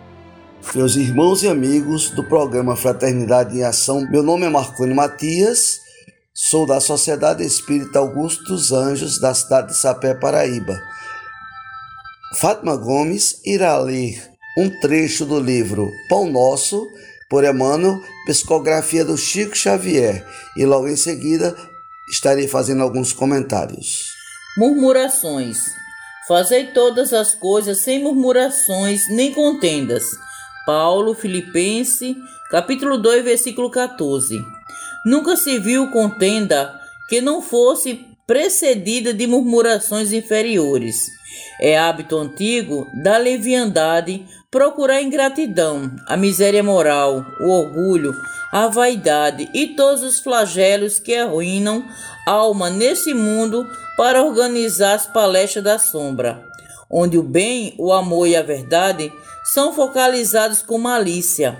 Meus 0.76 0.96
irmãos 0.96 1.44
e 1.44 1.48
amigos 1.48 2.10
do 2.12 2.24
programa 2.24 2.76
Fraternidade 2.76 3.58
em 3.58 3.64
Ação, 3.64 4.08
meu 4.10 4.24
nome 4.24 4.46
é 4.46 4.50
Marcone 4.50 4.94
Matias, 4.94 5.80
sou 6.34 6.66
da 6.66 6.80
Sociedade 6.80 7.44
Espírita 7.44 8.00
Augusto 8.00 8.44
dos 8.46 8.72
Anjos, 8.72 9.20
da 9.20 9.34
cidade 9.34 9.68
de 9.68 9.78
Sapé, 9.78 10.14
Paraíba. 10.14 10.80
Fátima 12.36 12.76
Gomes 12.76 13.40
irá 13.46 13.78
ler 13.78 14.33
um 14.58 14.70
trecho 14.70 15.26
do 15.26 15.40
livro 15.40 15.92
Pão 16.08 16.30
Nosso, 16.30 16.88
por 17.30 17.44
Emmanuel, 17.44 18.02
psicografia 18.26 19.04
do 19.04 19.18
Chico 19.18 19.56
Xavier, 19.56 20.26
e 20.56 20.66
logo 20.66 20.88
em 20.88 20.96
seguida 20.96 21.56
estarei 22.10 22.48
fazendo 22.48 22.84
alguns 22.84 23.12
comentários. 23.12 24.14
Murmurações. 24.58 25.58
Fazei 26.28 26.68
todas 26.68 27.12
as 27.12 27.34
coisas 27.34 27.80
sem 27.80 28.02
murmurações 28.02 29.10
nem 29.10 29.34
contendas. 29.34 30.04
Paulo, 30.66 31.14
Filipense, 31.14 32.16
capítulo 32.50 32.98
2, 32.98 33.24
versículo 33.24 33.70
14. 33.70 34.46
Nunca 35.06 35.36
se 35.36 35.60
viu 35.60 35.90
contenda 35.92 36.80
que 37.10 37.20
não 37.20 37.42
fosse 37.42 38.06
precedida 38.26 39.14
de 39.14 39.28
murmurações 39.28 40.14
inferiores. 40.14 40.96
É 41.60 41.78
hábito 41.78 42.18
antigo 42.18 42.88
da 43.04 43.18
leviandade 43.18 44.26
procurar 44.50 44.96
a 44.96 45.02
ingratidão, 45.02 45.92
a 46.06 46.16
miséria 46.16 46.64
moral, 46.64 47.26
o 47.42 47.50
orgulho, 47.50 48.14
a 48.52 48.68
vaidade 48.68 49.50
e 49.54 49.68
todos 49.68 50.04
os 50.04 50.20
flagelos 50.20 51.00
que 51.00 51.16
arruinam 51.16 51.84
a 52.28 52.32
alma 52.32 52.70
nesse 52.70 53.14
mundo 53.14 53.68
para 53.98 54.24
organizar 54.24 54.94
as 54.94 55.08
palestras 55.08 55.64
da 55.64 55.80
sombra, 55.80 56.46
onde 56.90 57.18
o 57.18 57.24
bem, 57.24 57.74
o 57.80 57.92
amor 57.92 58.28
e 58.28 58.36
a 58.36 58.44
verdade 58.44 59.12
são 59.44 59.74
focalizados 59.74 60.62
com 60.62 60.78
malícia. 60.78 61.58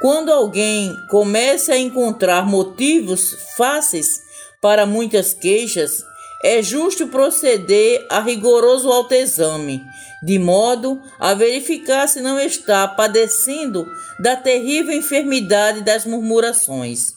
Quando 0.00 0.32
alguém 0.32 0.96
começa 1.10 1.72
a 1.72 1.78
encontrar 1.78 2.46
motivos 2.46 3.36
fáceis 3.56 4.20
para 4.62 4.86
muitas 4.86 5.34
queixas, 5.34 6.04
é 6.42 6.62
justo 6.62 7.08
proceder 7.08 8.06
a 8.08 8.20
rigoroso 8.20 8.90
autoexame, 8.90 9.84
de 10.22 10.38
modo 10.38 11.02
a 11.18 11.34
verificar 11.34 12.08
se 12.08 12.20
não 12.20 12.38
está 12.38 12.86
padecendo 12.86 13.86
da 14.20 14.36
terrível 14.36 14.94
enfermidade 14.94 15.82
das 15.82 16.06
murmurações. 16.06 17.14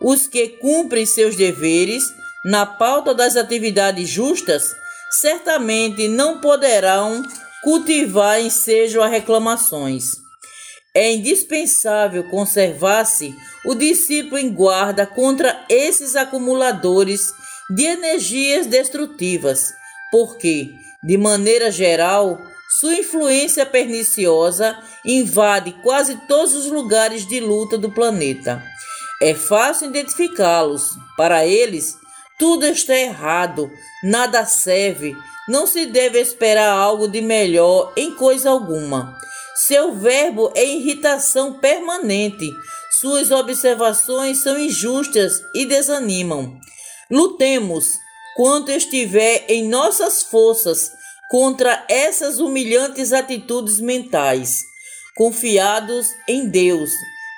Os 0.00 0.28
que 0.28 0.48
cumprem 0.48 1.04
seus 1.04 1.34
deveres 1.34 2.04
na 2.44 2.64
pauta 2.64 3.12
das 3.12 3.36
atividades 3.36 4.08
justas 4.08 4.72
certamente 5.10 6.06
não 6.06 6.40
poderão 6.40 7.22
cultivar 7.64 8.40
ensejo 8.40 9.00
a 9.00 9.08
reclamações. 9.08 10.25
É 10.96 11.12
indispensável 11.12 12.24
conservar-se 12.30 13.36
o 13.66 13.74
discípulo 13.74 14.38
em 14.38 14.50
guarda 14.50 15.06
contra 15.06 15.62
esses 15.68 16.16
acumuladores 16.16 17.34
de 17.68 17.84
energias 17.84 18.66
destrutivas, 18.66 19.74
porque, 20.10 20.72
de 21.04 21.18
maneira 21.18 21.70
geral, 21.70 22.40
sua 22.80 22.94
influência 22.94 23.66
perniciosa 23.66 24.74
invade 25.04 25.72
quase 25.82 26.16
todos 26.26 26.54
os 26.54 26.64
lugares 26.64 27.28
de 27.28 27.40
luta 27.40 27.76
do 27.76 27.92
planeta. 27.92 28.64
É 29.20 29.34
fácil 29.34 29.90
identificá-los. 29.90 30.96
Para 31.14 31.44
eles, 31.44 31.94
tudo 32.38 32.64
está 32.64 32.96
errado, 32.96 33.70
nada 34.02 34.46
serve, 34.46 35.14
não 35.46 35.66
se 35.66 35.84
deve 35.84 36.18
esperar 36.18 36.70
algo 36.70 37.06
de 37.06 37.20
melhor 37.20 37.92
em 37.98 38.14
coisa 38.14 38.48
alguma. 38.48 39.14
Seu 39.56 39.94
verbo 39.94 40.52
é 40.54 40.62
irritação 40.62 41.54
permanente. 41.54 42.52
Suas 43.00 43.30
observações 43.30 44.42
são 44.42 44.58
injustas 44.58 45.42
e 45.54 45.64
desanimam. 45.64 46.60
Lutemos 47.10 47.92
quanto 48.36 48.70
estiver 48.70 49.46
em 49.48 49.66
nossas 49.66 50.22
forças 50.22 50.92
contra 51.30 51.86
essas 51.88 52.38
humilhantes 52.38 53.14
atitudes 53.14 53.80
mentais. 53.80 54.62
Confiados 55.16 56.08
em 56.28 56.50
Deus, 56.50 56.90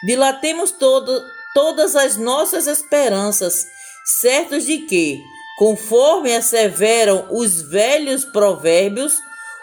dilatemos 0.05 0.73
todo, 0.73 1.23
todas 1.55 1.95
as 1.95 2.17
nossas 2.17 2.67
esperanças, 2.67 3.65
certos 4.05 4.65
de 4.65 4.79
que, 4.79 5.23
conforme 5.57 6.35
asseveram 6.35 7.29
os 7.31 7.63
velhos 7.63 8.25
provérbios, 8.25 9.15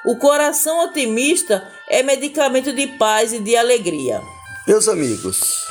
o 0.05 0.15
coração 0.15 0.85
otimista 0.85 1.69
é 1.89 2.01
medicamento 2.01 2.73
de 2.73 2.87
paz 2.97 3.33
e 3.33 3.39
de 3.39 3.55
alegria. 3.55 4.21
Meus 4.67 4.87
amigos, 4.87 5.65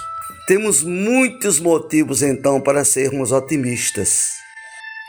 temos 0.46 0.82
muitos 0.82 1.58
motivos 1.58 2.22
então 2.22 2.60
para 2.60 2.84
sermos 2.84 3.32
otimistas. 3.32 4.30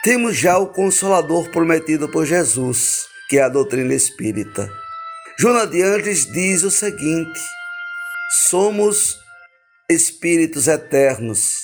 Temos 0.04 0.38
já 0.38 0.58
o 0.58 0.68
consolador 0.68 1.50
prometido 1.52 2.10
por 2.10 2.26
Jesus, 2.26 3.06
que 3.30 3.38
é 3.38 3.44
a 3.44 3.50
doutrina 3.50 3.94
espírita. 3.94 4.72
Joana 5.38 5.68
de 5.68 5.82
Andes 5.82 6.26
diz 6.32 6.64
o 6.64 6.72
seguinte: 6.72 7.40
somos 8.50 9.20
espíritos 9.90 10.68
eternos 10.68 11.62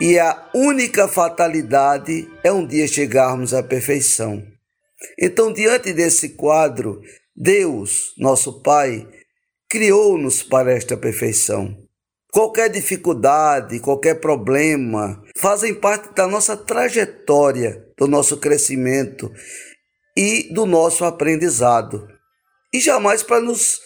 e 0.00 0.18
a 0.18 0.48
única 0.54 1.06
fatalidade 1.06 2.28
é 2.42 2.50
um 2.50 2.66
dia 2.66 2.88
chegarmos 2.88 3.52
à 3.52 3.62
perfeição. 3.62 4.42
Então, 5.18 5.52
diante 5.52 5.92
desse 5.92 6.30
quadro, 6.30 7.02
Deus, 7.36 8.12
nosso 8.18 8.60
Pai, 8.62 9.08
criou-nos 9.68 10.42
para 10.42 10.72
esta 10.72 10.96
perfeição. 10.96 11.76
Qualquer 12.32 12.68
dificuldade, 12.68 13.80
qualquer 13.80 14.20
problema, 14.20 15.22
fazem 15.36 15.74
parte 15.74 16.14
da 16.14 16.26
nossa 16.26 16.56
trajetória, 16.56 17.84
do 17.96 18.06
nosso 18.06 18.36
crescimento 18.36 19.32
e 20.16 20.52
do 20.52 20.64
nosso 20.64 21.04
aprendizado. 21.04 22.06
E 22.72 22.78
jamais 22.78 23.22
para 23.24 23.40
nos, 23.40 23.80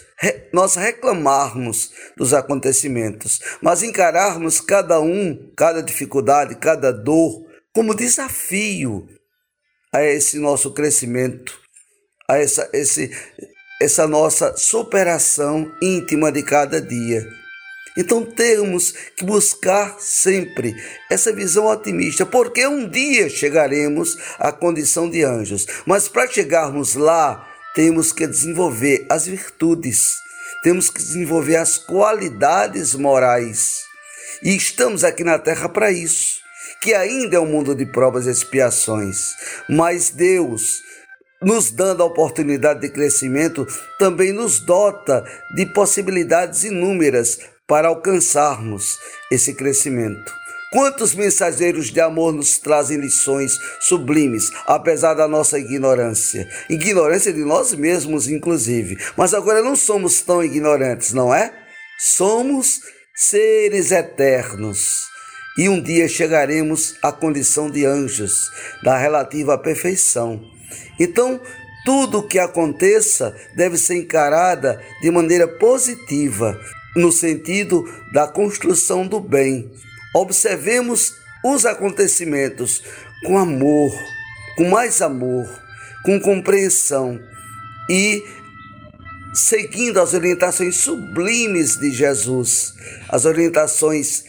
nós 0.52 0.74
reclamarmos 0.74 1.90
dos 2.18 2.34
acontecimentos, 2.34 3.40
mas 3.62 3.82
encararmos 3.82 4.60
cada 4.60 5.00
um, 5.00 5.50
cada 5.56 5.82
dificuldade, 5.82 6.56
cada 6.56 6.92
dor, 6.92 7.46
como 7.72 7.94
desafio 7.94 9.08
a 9.90 10.02
esse 10.02 10.38
nosso 10.38 10.72
crescimento, 10.72 11.63
a 12.28 12.38
essa, 12.38 12.68
esse, 12.72 13.10
essa 13.80 14.06
nossa 14.06 14.56
superação 14.56 15.70
íntima 15.82 16.32
de 16.32 16.42
cada 16.42 16.80
dia. 16.80 17.26
Então 17.96 18.24
temos 18.24 18.92
que 19.16 19.24
buscar 19.24 19.96
sempre 20.00 20.74
essa 21.08 21.32
visão 21.32 21.66
otimista, 21.66 22.26
porque 22.26 22.66
um 22.66 22.88
dia 22.88 23.28
chegaremos 23.28 24.16
à 24.38 24.50
condição 24.50 25.08
de 25.08 25.22
anjos, 25.22 25.66
mas 25.86 26.08
para 26.08 26.26
chegarmos 26.28 26.94
lá, 26.94 27.48
temos 27.74 28.12
que 28.12 28.26
desenvolver 28.26 29.06
as 29.08 29.26
virtudes, 29.26 30.16
temos 30.62 30.90
que 30.90 30.98
desenvolver 30.98 31.56
as 31.56 31.78
qualidades 31.78 32.94
morais. 32.94 33.82
E 34.42 34.56
estamos 34.56 35.04
aqui 35.04 35.22
na 35.22 35.38
terra 35.38 35.68
para 35.68 35.92
isso, 35.92 36.40
que 36.80 36.94
ainda 36.94 37.36
é 37.36 37.40
um 37.40 37.46
mundo 37.46 37.76
de 37.76 37.86
provas 37.86 38.26
e 38.26 38.30
expiações, 38.30 39.34
mas 39.68 40.10
Deus 40.10 40.82
nos 41.44 41.70
dando 41.70 42.02
a 42.02 42.06
oportunidade 42.06 42.80
de 42.80 42.88
crescimento, 42.88 43.66
também 43.98 44.32
nos 44.32 44.60
dota 44.60 45.24
de 45.54 45.66
possibilidades 45.66 46.64
inúmeras 46.64 47.38
para 47.66 47.88
alcançarmos 47.88 48.98
esse 49.30 49.54
crescimento. 49.54 50.32
Quantos 50.74 51.14
mensageiros 51.14 51.86
de 51.92 52.00
amor 52.00 52.32
nos 52.32 52.58
trazem 52.58 52.98
lições 52.98 53.56
sublimes, 53.78 54.50
apesar 54.66 55.14
da 55.14 55.28
nossa 55.28 55.56
ignorância? 55.56 56.48
Ignorância 56.68 57.32
de 57.32 57.44
nós 57.44 57.72
mesmos, 57.74 58.26
inclusive. 58.26 58.98
Mas 59.16 59.32
agora 59.32 59.62
não 59.62 59.76
somos 59.76 60.20
tão 60.22 60.42
ignorantes, 60.42 61.12
não 61.12 61.32
é? 61.32 61.52
Somos 61.96 62.80
seres 63.14 63.92
eternos. 63.92 65.04
E 65.56 65.68
um 65.68 65.80
dia 65.80 66.08
chegaremos 66.08 66.96
à 67.00 67.12
condição 67.12 67.70
de 67.70 67.86
anjos, 67.86 68.50
da 68.82 68.98
relativa 68.98 69.56
perfeição. 69.56 70.53
Então, 70.98 71.40
tudo 71.84 72.18
o 72.18 72.22
que 72.22 72.38
aconteça 72.38 73.36
deve 73.54 73.76
ser 73.76 73.96
encarada 73.96 74.80
de 75.02 75.10
maneira 75.10 75.46
positiva, 75.46 76.58
no 76.96 77.12
sentido 77.12 77.84
da 78.12 78.26
construção 78.26 79.06
do 79.06 79.20
bem. 79.20 79.70
Observemos 80.14 81.14
os 81.44 81.66
acontecimentos 81.66 82.82
com 83.24 83.36
amor, 83.36 83.92
com 84.56 84.68
mais 84.68 85.02
amor, 85.02 85.46
com 86.04 86.18
compreensão 86.20 87.20
e 87.90 88.24
seguindo 89.34 90.00
as 90.00 90.14
orientações 90.14 90.76
sublimes 90.76 91.76
de 91.76 91.90
Jesus, 91.90 92.72
as 93.08 93.24
orientações 93.24 94.24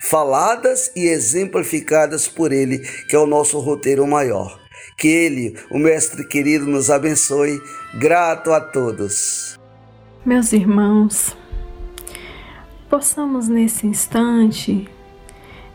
faladas 0.00 0.90
e 0.94 1.06
exemplificadas 1.06 2.28
por 2.28 2.52
Ele, 2.52 2.80
que 3.08 3.14
é 3.14 3.18
o 3.18 3.26
nosso 3.26 3.58
roteiro 3.60 4.06
maior. 4.06 4.60
Que 4.98 5.06
Ele, 5.06 5.56
o 5.70 5.78
Mestre 5.78 6.26
querido, 6.26 6.66
nos 6.66 6.90
abençoe. 6.90 7.62
Grato 7.94 8.52
a 8.52 8.60
todos. 8.60 9.56
Meus 10.26 10.52
irmãos, 10.52 11.36
possamos 12.90 13.46
nesse 13.46 13.86
instante 13.86 14.88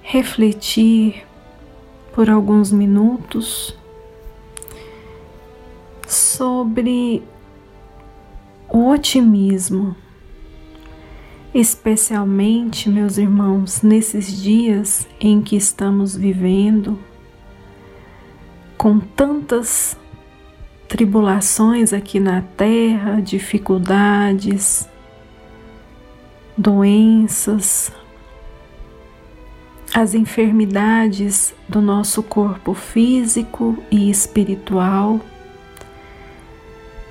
refletir 0.01 1.25
por 2.13 2.29
alguns 2.29 2.69
minutos 2.69 3.73
sobre 6.05 7.23
o 8.69 8.89
otimismo, 8.89 9.95
especialmente, 11.53 12.89
meus 12.89 13.17
irmãos, 13.17 13.81
nesses 13.81 14.41
dias 14.41 15.07
em 15.17 15.41
que 15.41 15.55
estamos 15.55 16.13
vivendo, 16.13 16.99
com 18.77 18.99
tantas 18.99 19.97
tribulações 20.87 21.93
aqui 21.93 22.19
na 22.19 22.41
terra, 22.41 23.21
dificuldades, 23.21 24.87
doenças, 26.57 27.91
as 29.93 30.13
enfermidades 30.13 31.53
do 31.69 31.81
nosso 31.81 32.23
corpo 32.23 32.73
físico 32.73 33.77
e 33.91 34.09
espiritual. 34.09 35.19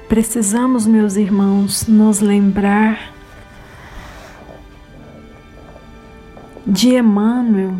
Precisamos, 0.08 0.86
meus 0.86 1.16
irmãos, 1.16 1.86
nos 1.86 2.20
lembrar 2.20 3.12
de 6.66 6.96
Emmanuel, 6.96 7.74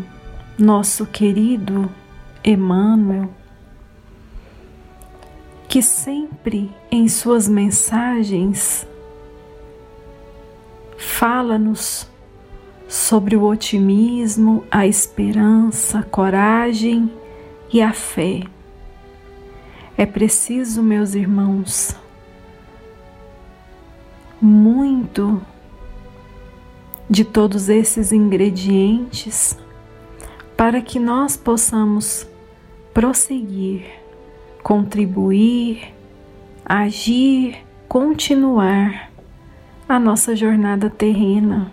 nosso 0.57 1.05
querido 1.05 1.89
Emmanuel, 2.43 3.29
que 5.73 5.81
sempre 5.81 6.69
em 6.91 7.07
suas 7.07 7.47
mensagens 7.47 8.85
Fala-nos 10.95 12.07
sobre 12.87 13.35
o 13.35 13.43
otimismo, 13.43 14.63
a 14.69 14.85
esperança, 14.85 15.97
a 15.97 16.03
coragem 16.03 17.11
e 17.73 17.81
a 17.81 17.91
fé. 17.91 18.43
É 19.97 20.05
preciso, 20.05 20.83
meus 20.83 21.15
irmãos, 21.15 21.95
muito 24.39 25.41
de 27.09 27.25
todos 27.25 27.67
esses 27.67 28.11
ingredientes 28.11 29.57
para 30.55 30.83
que 30.83 30.99
nós 30.99 31.35
possamos 31.35 32.27
prosseguir, 32.93 34.02
contribuir, 34.63 35.93
agir, 36.65 37.57
continuar 37.87 39.11
a 39.87 39.99
nossa 39.99 40.35
jornada 40.35 40.89
terrena. 40.89 41.71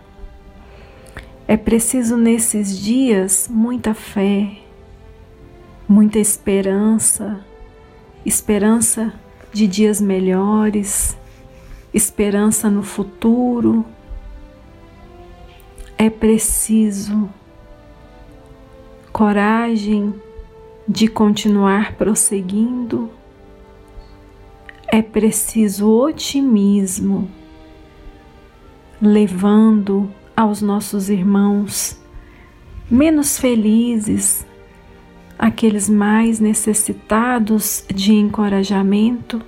É 1.46 1.56
preciso 1.56 2.16
nesses 2.16 2.76
dias 2.76 3.48
muita 3.48 3.94
fé, 3.94 4.58
muita 5.88 6.18
esperança, 6.18 7.44
esperança 8.26 9.14
de 9.52 9.68
dias 9.68 10.00
melhores, 10.00 11.16
esperança 11.94 12.68
no 12.68 12.82
futuro. 12.82 13.84
É 15.96 16.10
preciso 16.10 17.28
coragem 19.12 20.14
de 20.88 21.08
continuar 21.08 21.94
prosseguindo, 21.94 23.10
é 24.86 25.00
preciso 25.00 25.88
otimismo, 25.88 27.30
levando 29.00 30.10
aos 30.36 30.60
nossos 30.60 31.08
irmãos 31.08 32.00
menos 32.90 33.38
felizes, 33.38 34.44
aqueles 35.38 35.88
mais 35.88 36.40
necessitados 36.40 37.84
de 37.94 38.12
encorajamento, 38.12 39.40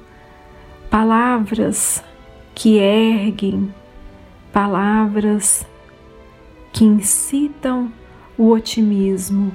palavras 0.88 2.03
que 2.55 2.79
erguem, 2.79 3.75
palavras 4.53 5.66
que 6.73 6.85
incitam 6.85 7.92
o 8.38 8.51
otimismo, 8.51 9.51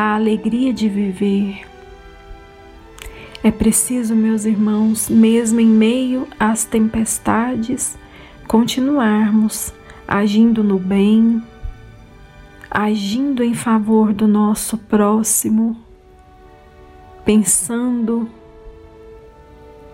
a 0.00 0.14
alegria 0.14 0.72
de 0.72 0.88
viver. 0.88 1.60
É 3.44 3.50
preciso, 3.50 4.14
meus 4.14 4.46
irmãos, 4.46 5.10
mesmo 5.10 5.60
em 5.60 5.66
meio 5.66 6.26
às 6.38 6.64
tempestades, 6.64 7.98
continuarmos 8.48 9.74
agindo 10.08 10.64
no 10.64 10.78
bem, 10.78 11.42
agindo 12.70 13.44
em 13.44 13.52
favor 13.52 14.14
do 14.14 14.26
nosso 14.26 14.78
próximo, 14.78 15.76
pensando 17.22 18.26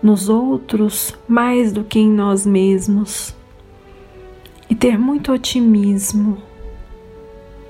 nos 0.01 0.29
outros 0.29 1.13
mais 1.27 1.73
do 1.73 1.83
que 1.83 1.99
em 1.99 2.09
nós 2.09 2.45
mesmos 2.45 3.35
e 4.69 4.75
ter 4.75 4.97
muito 4.97 5.33
otimismo. 5.33 6.46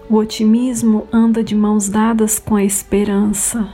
O 0.10 0.15
otimismo 0.15 1.06
anda 1.12 1.43
de 1.43 1.54
mãos 1.54 1.89
dadas 1.89 2.39
com 2.39 2.56
a 2.56 2.63
esperança. 2.63 3.74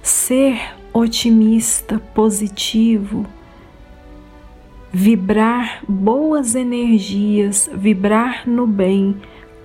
Ser 0.00 0.74
otimista, 0.92 1.98
positivo, 2.14 3.26
vibrar 4.92 5.82
boas 5.88 6.54
energias, 6.54 7.68
vibrar 7.74 8.48
no 8.48 8.68
bem 8.68 9.16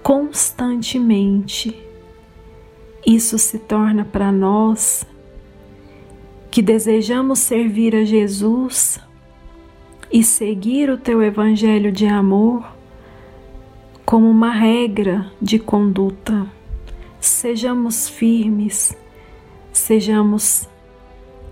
constantemente. 0.02 1.78
Isso 3.06 3.38
se 3.38 3.60
torna 3.60 4.04
para 4.04 4.32
nós 4.32 5.06
que 6.50 6.62
desejamos 6.62 7.38
servir 7.38 7.96
a 7.96 8.04
Jesus 8.04 9.00
e 10.12 10.24
seguir 10.24 10.90
o 10.90 10.98
teu 10.98 11.22
evangelho 11.22 11.92
de 11.92 12.08
amor 12.08 12.77
como 14.08 14.30
uma 14.30 14.52
regra 14.52 15.30
de 15.42 15.60
conduta. 15.60 16.48
Sejamos 17.20 18.08
firmes, 18.08 18.96
sejamos 19.74 20.66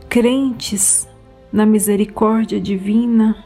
crentes 0.08 1.06
na 1.52 1.66
misericórdia 1.66 2.58
divina, 2.58 3.44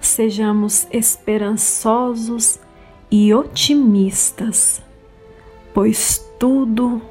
sejamos 0.00 0.86
esperançosos 0.92 2.60
e 3.10 3.34
otimistas, 3.34 4.80
pois 5.74 6.24
tudo 6.38 7.02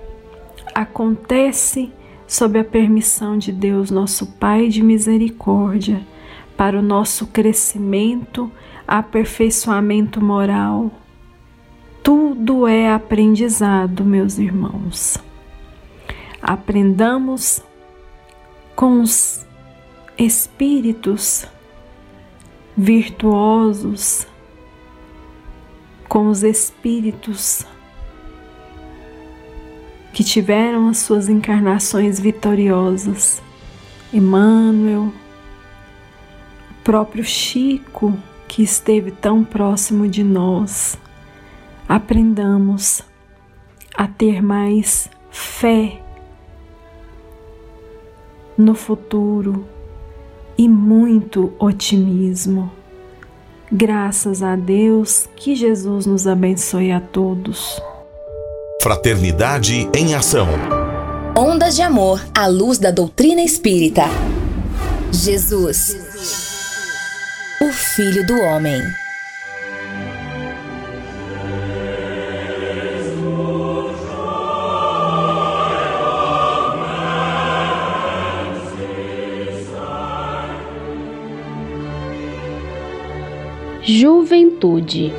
acontece 0.73 1.91
sob 2.25 2.57
a 2.57 2.63
permissão 2.63 3.37
de 3.37 3.51
Deus, 3.51 3.91
nosso 3.91 4.25
Pai 4.25 4.69
de 4.69 4.81
misericórdia, 4.81 6.01
para 6.55 6.79
o 6.79 6.81
nosso 6.81 7.27
crescimento, 7.27 8.49
aperfeiçoamento 8.87 10.23
moral. 10.23 10.89
Tudo 12.03 12.67
é 12.67 12.91
aprendizado, 12.91 14.03
meus 14.05 14.37
irmãos. 14.37 15.17
Aprendamos 16.41 17.61
com 18.75 19.01
os 19.01 19.45
espíritos 20.17 21.45
virtuosos, 22.75 24.25
com 26.07 26.29
os 26.29 26.43
espíritos 26.43 27.65
que 30.13 30.23
tiveram 30.23 30.87
as 30.87 30.99
suas 30.99 31.29
encarnações 31.29 32.19
vitoriosas. 32.19 33.41
Emmanuel, 34.11 35.13
o 36.71 36.83
próprio 36.83 37.23
Chico, 37.23 38.17
que 38.47 38.63
esteve 38.63 39.11
tão 39.11 39.43
próximo 39.43 40.07
de 40.07 40.23
nós. 40.23 40.97
Aprendamos 41.89 43.01
a 43.95 44.07
ter 44.07 44.43
mais 44.43 45.09
fé 45.31 45.99
no 48.55 48.75
futuro 48.75 49.65
e 50.55 50.69
muito 50.69 51.51
otimismo. 51.57 52.71
Graças 53.71 54.43
a 54.43 54.55
Deus, 54.55 55.27
que 55.35 55.55
Jesus 55.55 56.05
nos 56.05 56.27
abençoe 56.27 56.91
a 56.91 57.01
todos. 57.01 57.81
Fraternidade 58.83 59.89
em 59.91 60.13
Ação. 60.13 60.47
Ondas 61.35 61.75
de 61.75 61.81
Amor 61.81 62.23
à 62.37 62.45
luz 62.45 62.77
da 62.77 62.91
doutrina 62.91 63.41
espírita. 63.41 64.03
Jesus, 65.11 65.97
o 67.59 67.71
Filho 67.71 68.27
do 68.27 68.39
Homem. 68.41 68.79
Juventude. 83.91 85.11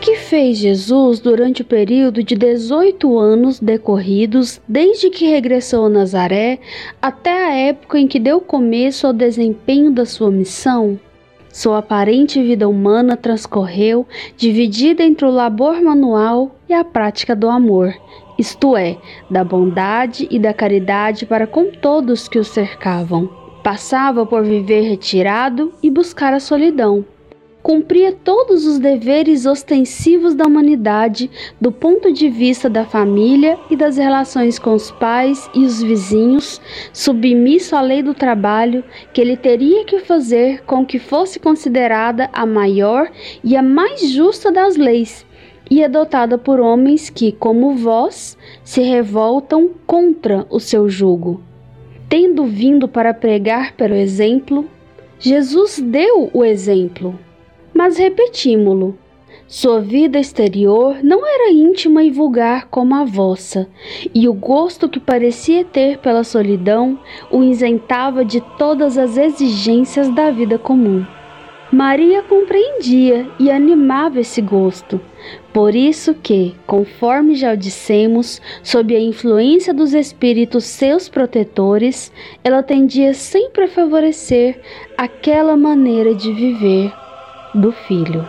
que 0.00 0.16
fez 0.16 0.58
Jesus 0.58 1.20
durante 1.20 1.62
o 1.62 1.64
período 1.64 2.24
de 2.24 2.34
18 2.34 3.16
anos 3.16 3.60
decorridos 3.60 4.60
desde 4.66 5.10
que 5.10 5.26
regressou 5.26 5.86
a 5.86 5.88
Nazaré 5.88 6.58
até 7.00 7.30
a 7.30 7.54
época 7.54 8.00
em 8.00 8.08
que 8.08 8.18
deu 8.18 8.40
começo 8.40 9.06
ao 9.06 9.12
desempenho 9.12 9.92
da 9.92 10.04
sua 10.04 10.32
missão? 10.32 10.98
Sua 11.56 11.78
aparente 11.78 12.42
vida 12.42 12.68
humana 12.68 13.16
transcorreu 13.16 14.06
dividida 14.36 15.02
entre 15.02 15.24
o 15.24 15.30
labor 15.30 15.80
manual 15.80 16.54
e 16.68 16.74
a 16.74 16.84
prática 16.84 17.34
do 17.34 17.48
amor, 17.48 17.94
isto 18.38 18.76
é, 18.76 18.98
da 19.30 19.42
bondade 19.42 20.28
e 20.30 20.38
da 20.38 20.52
caridade 20.52 21.24
para 21.24 21.46
com 21.46 21.70
todos 21.70 22.28
que 22.28 22.38
o 22.38 22.44
cercavam. 22.44 23.30
Passava 23.64 24.26
por 24.26 24.44
viver 24.44 24.82
retirado 24.82 25.72
e 25.82 25.90
buscar 25.90 26.34
a 26.34 26.40
solidão 26.40 27.06
cumpria 27.66 28.12
todos 28.12 28.64
os 28.64 28.78
deveres 28.78 29.44
ostensivos 29.44 30.36
da 30.36 30.44
humanidade 30.44 31.28
do 31.60 31.72
ponto 31.72 32.12
de 32.12 32.28
vista 32.28 32.70
da 32.70 32.84
família 32.84 33.58
e 33.68 33.74
das 33.74 33.96
relações 33.96 34.56
com 34.56 34.72
os 34.72 34.92
pais 34.92 35.50
e 35.52 35.64
os 35.64 35.82
vizinhos, 35.82 36.60
submisso 36.92 37.74
à 37.74 37.80
lei 37.80 38.04
do 38.04 38.14
trabalho 38.14 38.84
que 39.12 39.20
ele 39.20 39.36
teria 39.36 39.84
que 39.84 39.98
fazer 39.98 40.62
com 40.62 40.86
que 40.86 41.00
fosse 41.00 41.40
considerada 41.40 42.30
a 42.32 42.46
maior 42.46 43.10
e 43.42 43.56
a 43.56 43.62
mais 43.64 44.12
justa 44.12 44.52
das 44.52 44.76
leis 44.76 45.26
e 45.68 45.82
adotada 45.82 46.38
por 46.38 46.60
homens 46.60 47.10
que, 47.10 47.32
como 47.32 47.74
vós, 47.74 48.38
se 48.62 48.80
revoltam 48.80 49.70
contra 49.84 50.46
o 50.50 50.60
seu 50.60 50.88
jugo. 50.88 51.42
Tendo 52.08 52.44
vindo 52.44 52.86
para 52.86 53.12
pregar 53.12 53.72
pelo 53.72 53.96
exemplo, 53.96 54.66
Jesus 55.18 55.80
deu 55.80 56.30
o 56.32 56.44
exemplo 56.44 57.25
mas 57.76 57.98
repetimos-lo. 57.98 58.96
Sua 59.46 59.80
vida 59.80 60.18
exterior 60.18 61.04
não 61.04 61.24
era 61.24 61.52
íntima 61.52 62.02
e 62.02 62.10
vulgar 62.10 62.68
como 62.68 62.94
a 62.94 63.04
vossa, 63.04 63.68
e 64.14 64.26
o 64.26 64.32
gosto 64.32 64.88
que 64.88 64.98
parecia 64.98 65.62
ter 65.62 65.98
pela 65.98 66.24
solidão 66.24 66.98
o 67.30 67.44
isentava 67.44 68.24
de 68.24 68.40
todas 68.58 68.96
as 68.96 69.18
exigências 69.18 70.08
da 70.08 70.30
vida 70.30 70.58
comum. 70.58 71.04
Maria 71.70 72.22
compreendia 72.22 73.28
e 73.38 73.50
animava 73.50 74.20
esse 74.20 74.40
gosto, 74.40 75.00
por 75.52 75.74
isso 75.74 76.14
que, 76.14 76.54
conforme 76.66 77.34
já 77.34 77.54
dissemos, 77.54 78.40
sob 78.62 78.96
a 78.96 79.00
influência 79.00 79.74
dos 79.74 79.92
espíritos 79.92 80.64
seus 80.64 81.08
protetores, 81.08 82.10
ela 82.42 82.62
tendia 82.62 83.12
sempre 83.12 83.64
a 83.64 83.68
favorecer 83.68 84.60
aquela 84.96 85.56
maneira 85.56 86.14
de 86.14 86.32
viver 86.32 87.05
do 87.56 87.72
Filho. 87.72 88.24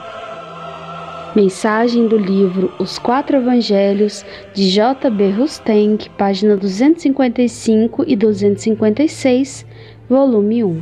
Mensagem 1.36 2.08
do 2.08 2.18
livro 2.18 2.74
Os 2.80 2.98
Quatro 2.98 3.38
Evangelhos 3.38 4.26
de 4.54 4.70
J.B. 4.70 5.32
Rustenk, 5.32 6.10
página 6.12 6.56
255 6.56 8.06
e 8.08 8.16
256, 8.16 9.66
volume 10.10 10.64
1. 10.64 10.82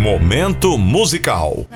Momento 0.00 0.76
musical. 0.76 1.66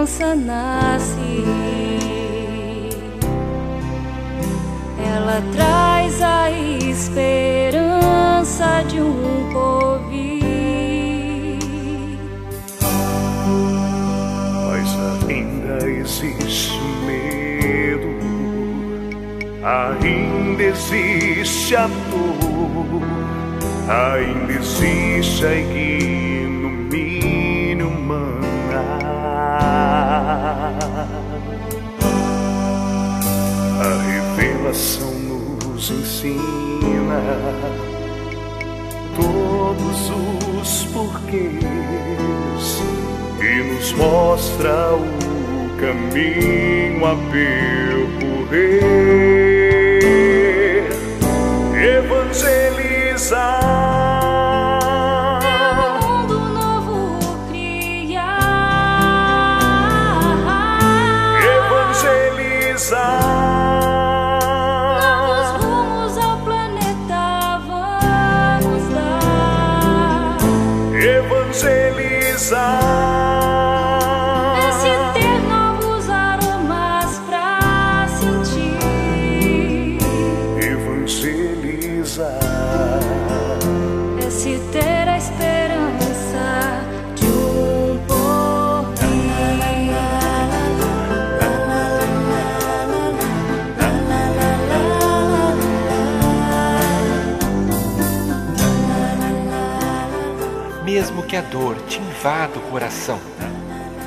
Criança 0.00 0.34
nasce. 0.34 1.44
Ela 4.98 5.42
traz 5.52 6.22
a 6.22 6.50
esperança 6.50 8.82
de 8.88 8.98
um 9.00 9.50
porvir. 9.52 10.40
Mas 14.70 14.88
ainda 15.28 15.86
existe 15.86 16.80
medo, 17.04 18.08
ainda 19.62 20.62
existe 20.62 21.76
a 21.76 21.86
dor, 21.86 23.02
ainda 23.86 24.54
existe 24.54 25.44
a 25.44 25.54
ignomínia 25.54 26.40
humana. 27.30 27.39
A 30.12 30.18
revelação 34.06 35.12
nos 35.12 35.88
ensina 35.88 37.22
todos 39.14 40.10
os 40.58 40.84
porquês 40.86 41.62
e 43.40 43.62
nos 43.72 43.92
mostra 43.92 44.94
o 44.96 45.06
caminho 45.78 47.06
a 47.06 47.14
percorrer. 47.30 48.50
Evangelizar. 51.98 53.79
Dor 102.20 102.20
te 102.20 102.20
invada 102.20 102.58
o 102.58 102.62
coração, 102.70 103.18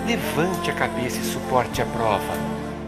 levante 0.06 0.70
a 0.70 0.74
cabeça 0.74 1.20
e 1.20 1.24
suporte 1.24 1.82
a 1.82 1.86
prova. 1.86 2.34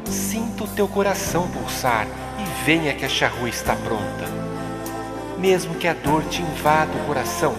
Sinta 0.05 0.63
o 0.63 0.67
teu 0.67 0.88
coração 0.88 1.47
pulsar 1.47 2.05
e 2.39 2.43
venha 2.63 2.93
que 2.93 3.05
a 3.05 3.09
charrua 3.09 3.49
está 3.49 3.75
pronta. 3.75 4.29
Mesmo 5.39 5.73
que 5.75 5.88
a 5.88 5.93
dor 5.93 6.23
te 6.25 6.43
invada 6.43 6.91
o 6.95 7.05
coração, 7.05 7.55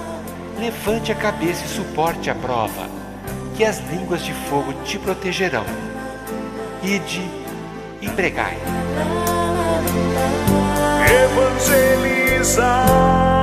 levante 0.58 1.10
a 1.10 1.14
cabeça 1.14 1.64
e 1.64 1.68
suporte 1.68 2.30
a 2.30 2.34
prova, 2.34 2.88
que 3.56 3.64
as 3.64 3.78
línguas 3.90 4.24
de 4.24 4.32
fogo 4.32 4.72
te 4.84 4.98
protegerão. 4.98 5.64
Ide 6.82 7.28
e 8.00 8.08
pregai. 8.10 8.56
Evangelizar. 11.24 13.35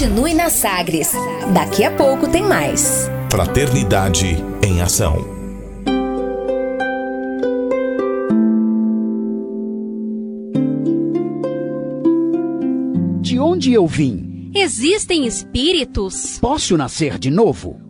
Continue 0.00 0.32
na 0.32 0.48
Sagres. 0.48 1.12
Daqui 1.52 1.84
a 1.84 1.90
pouco 1.90 2.26
tem 2.26 2.42
mais. 2.42 3.10
Fraternidade 3.30 4.42
em 4.64 4.80
Ação. 4.80 5.14
De 13.20 13.38
onde 13.38 13.74
eu 13.74 13.86
vim? 13.86 14.50
Existem 14.54 15.26
espíritos? 15.26 16.38
Posso 16.38 16.78
nascer 16.78 17.18
de 17.18 17.30
novo? 17.30 17.89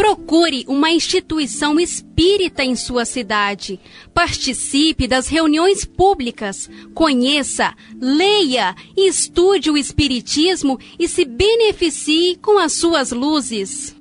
Procure 0.00 0.64
uma 0.66 0.90
instituição 0.90 1.78
espírita 1.78 2.64
em 2.64 2.74
sua 2.74 3.04
cidade. 3.04 3.78
Participe 4.14 5.06
das 5.06 5.28
reuniões 5.28 5.84
públicas. 5.84 6.70
Conheça, 6.94 7.74
leia 8.00 8.74
e 8.96 9.06
estude 9.06 9.70
o 9.70 9.76
Espiritismo 9.76 10.78
e 10.98 11.06
se 11.06 11.26
beneficie 11.26 12.36
com 12.36 12.58
as 12.58 12.72
suas 12.72 13.12
luzes. 13.12 13.94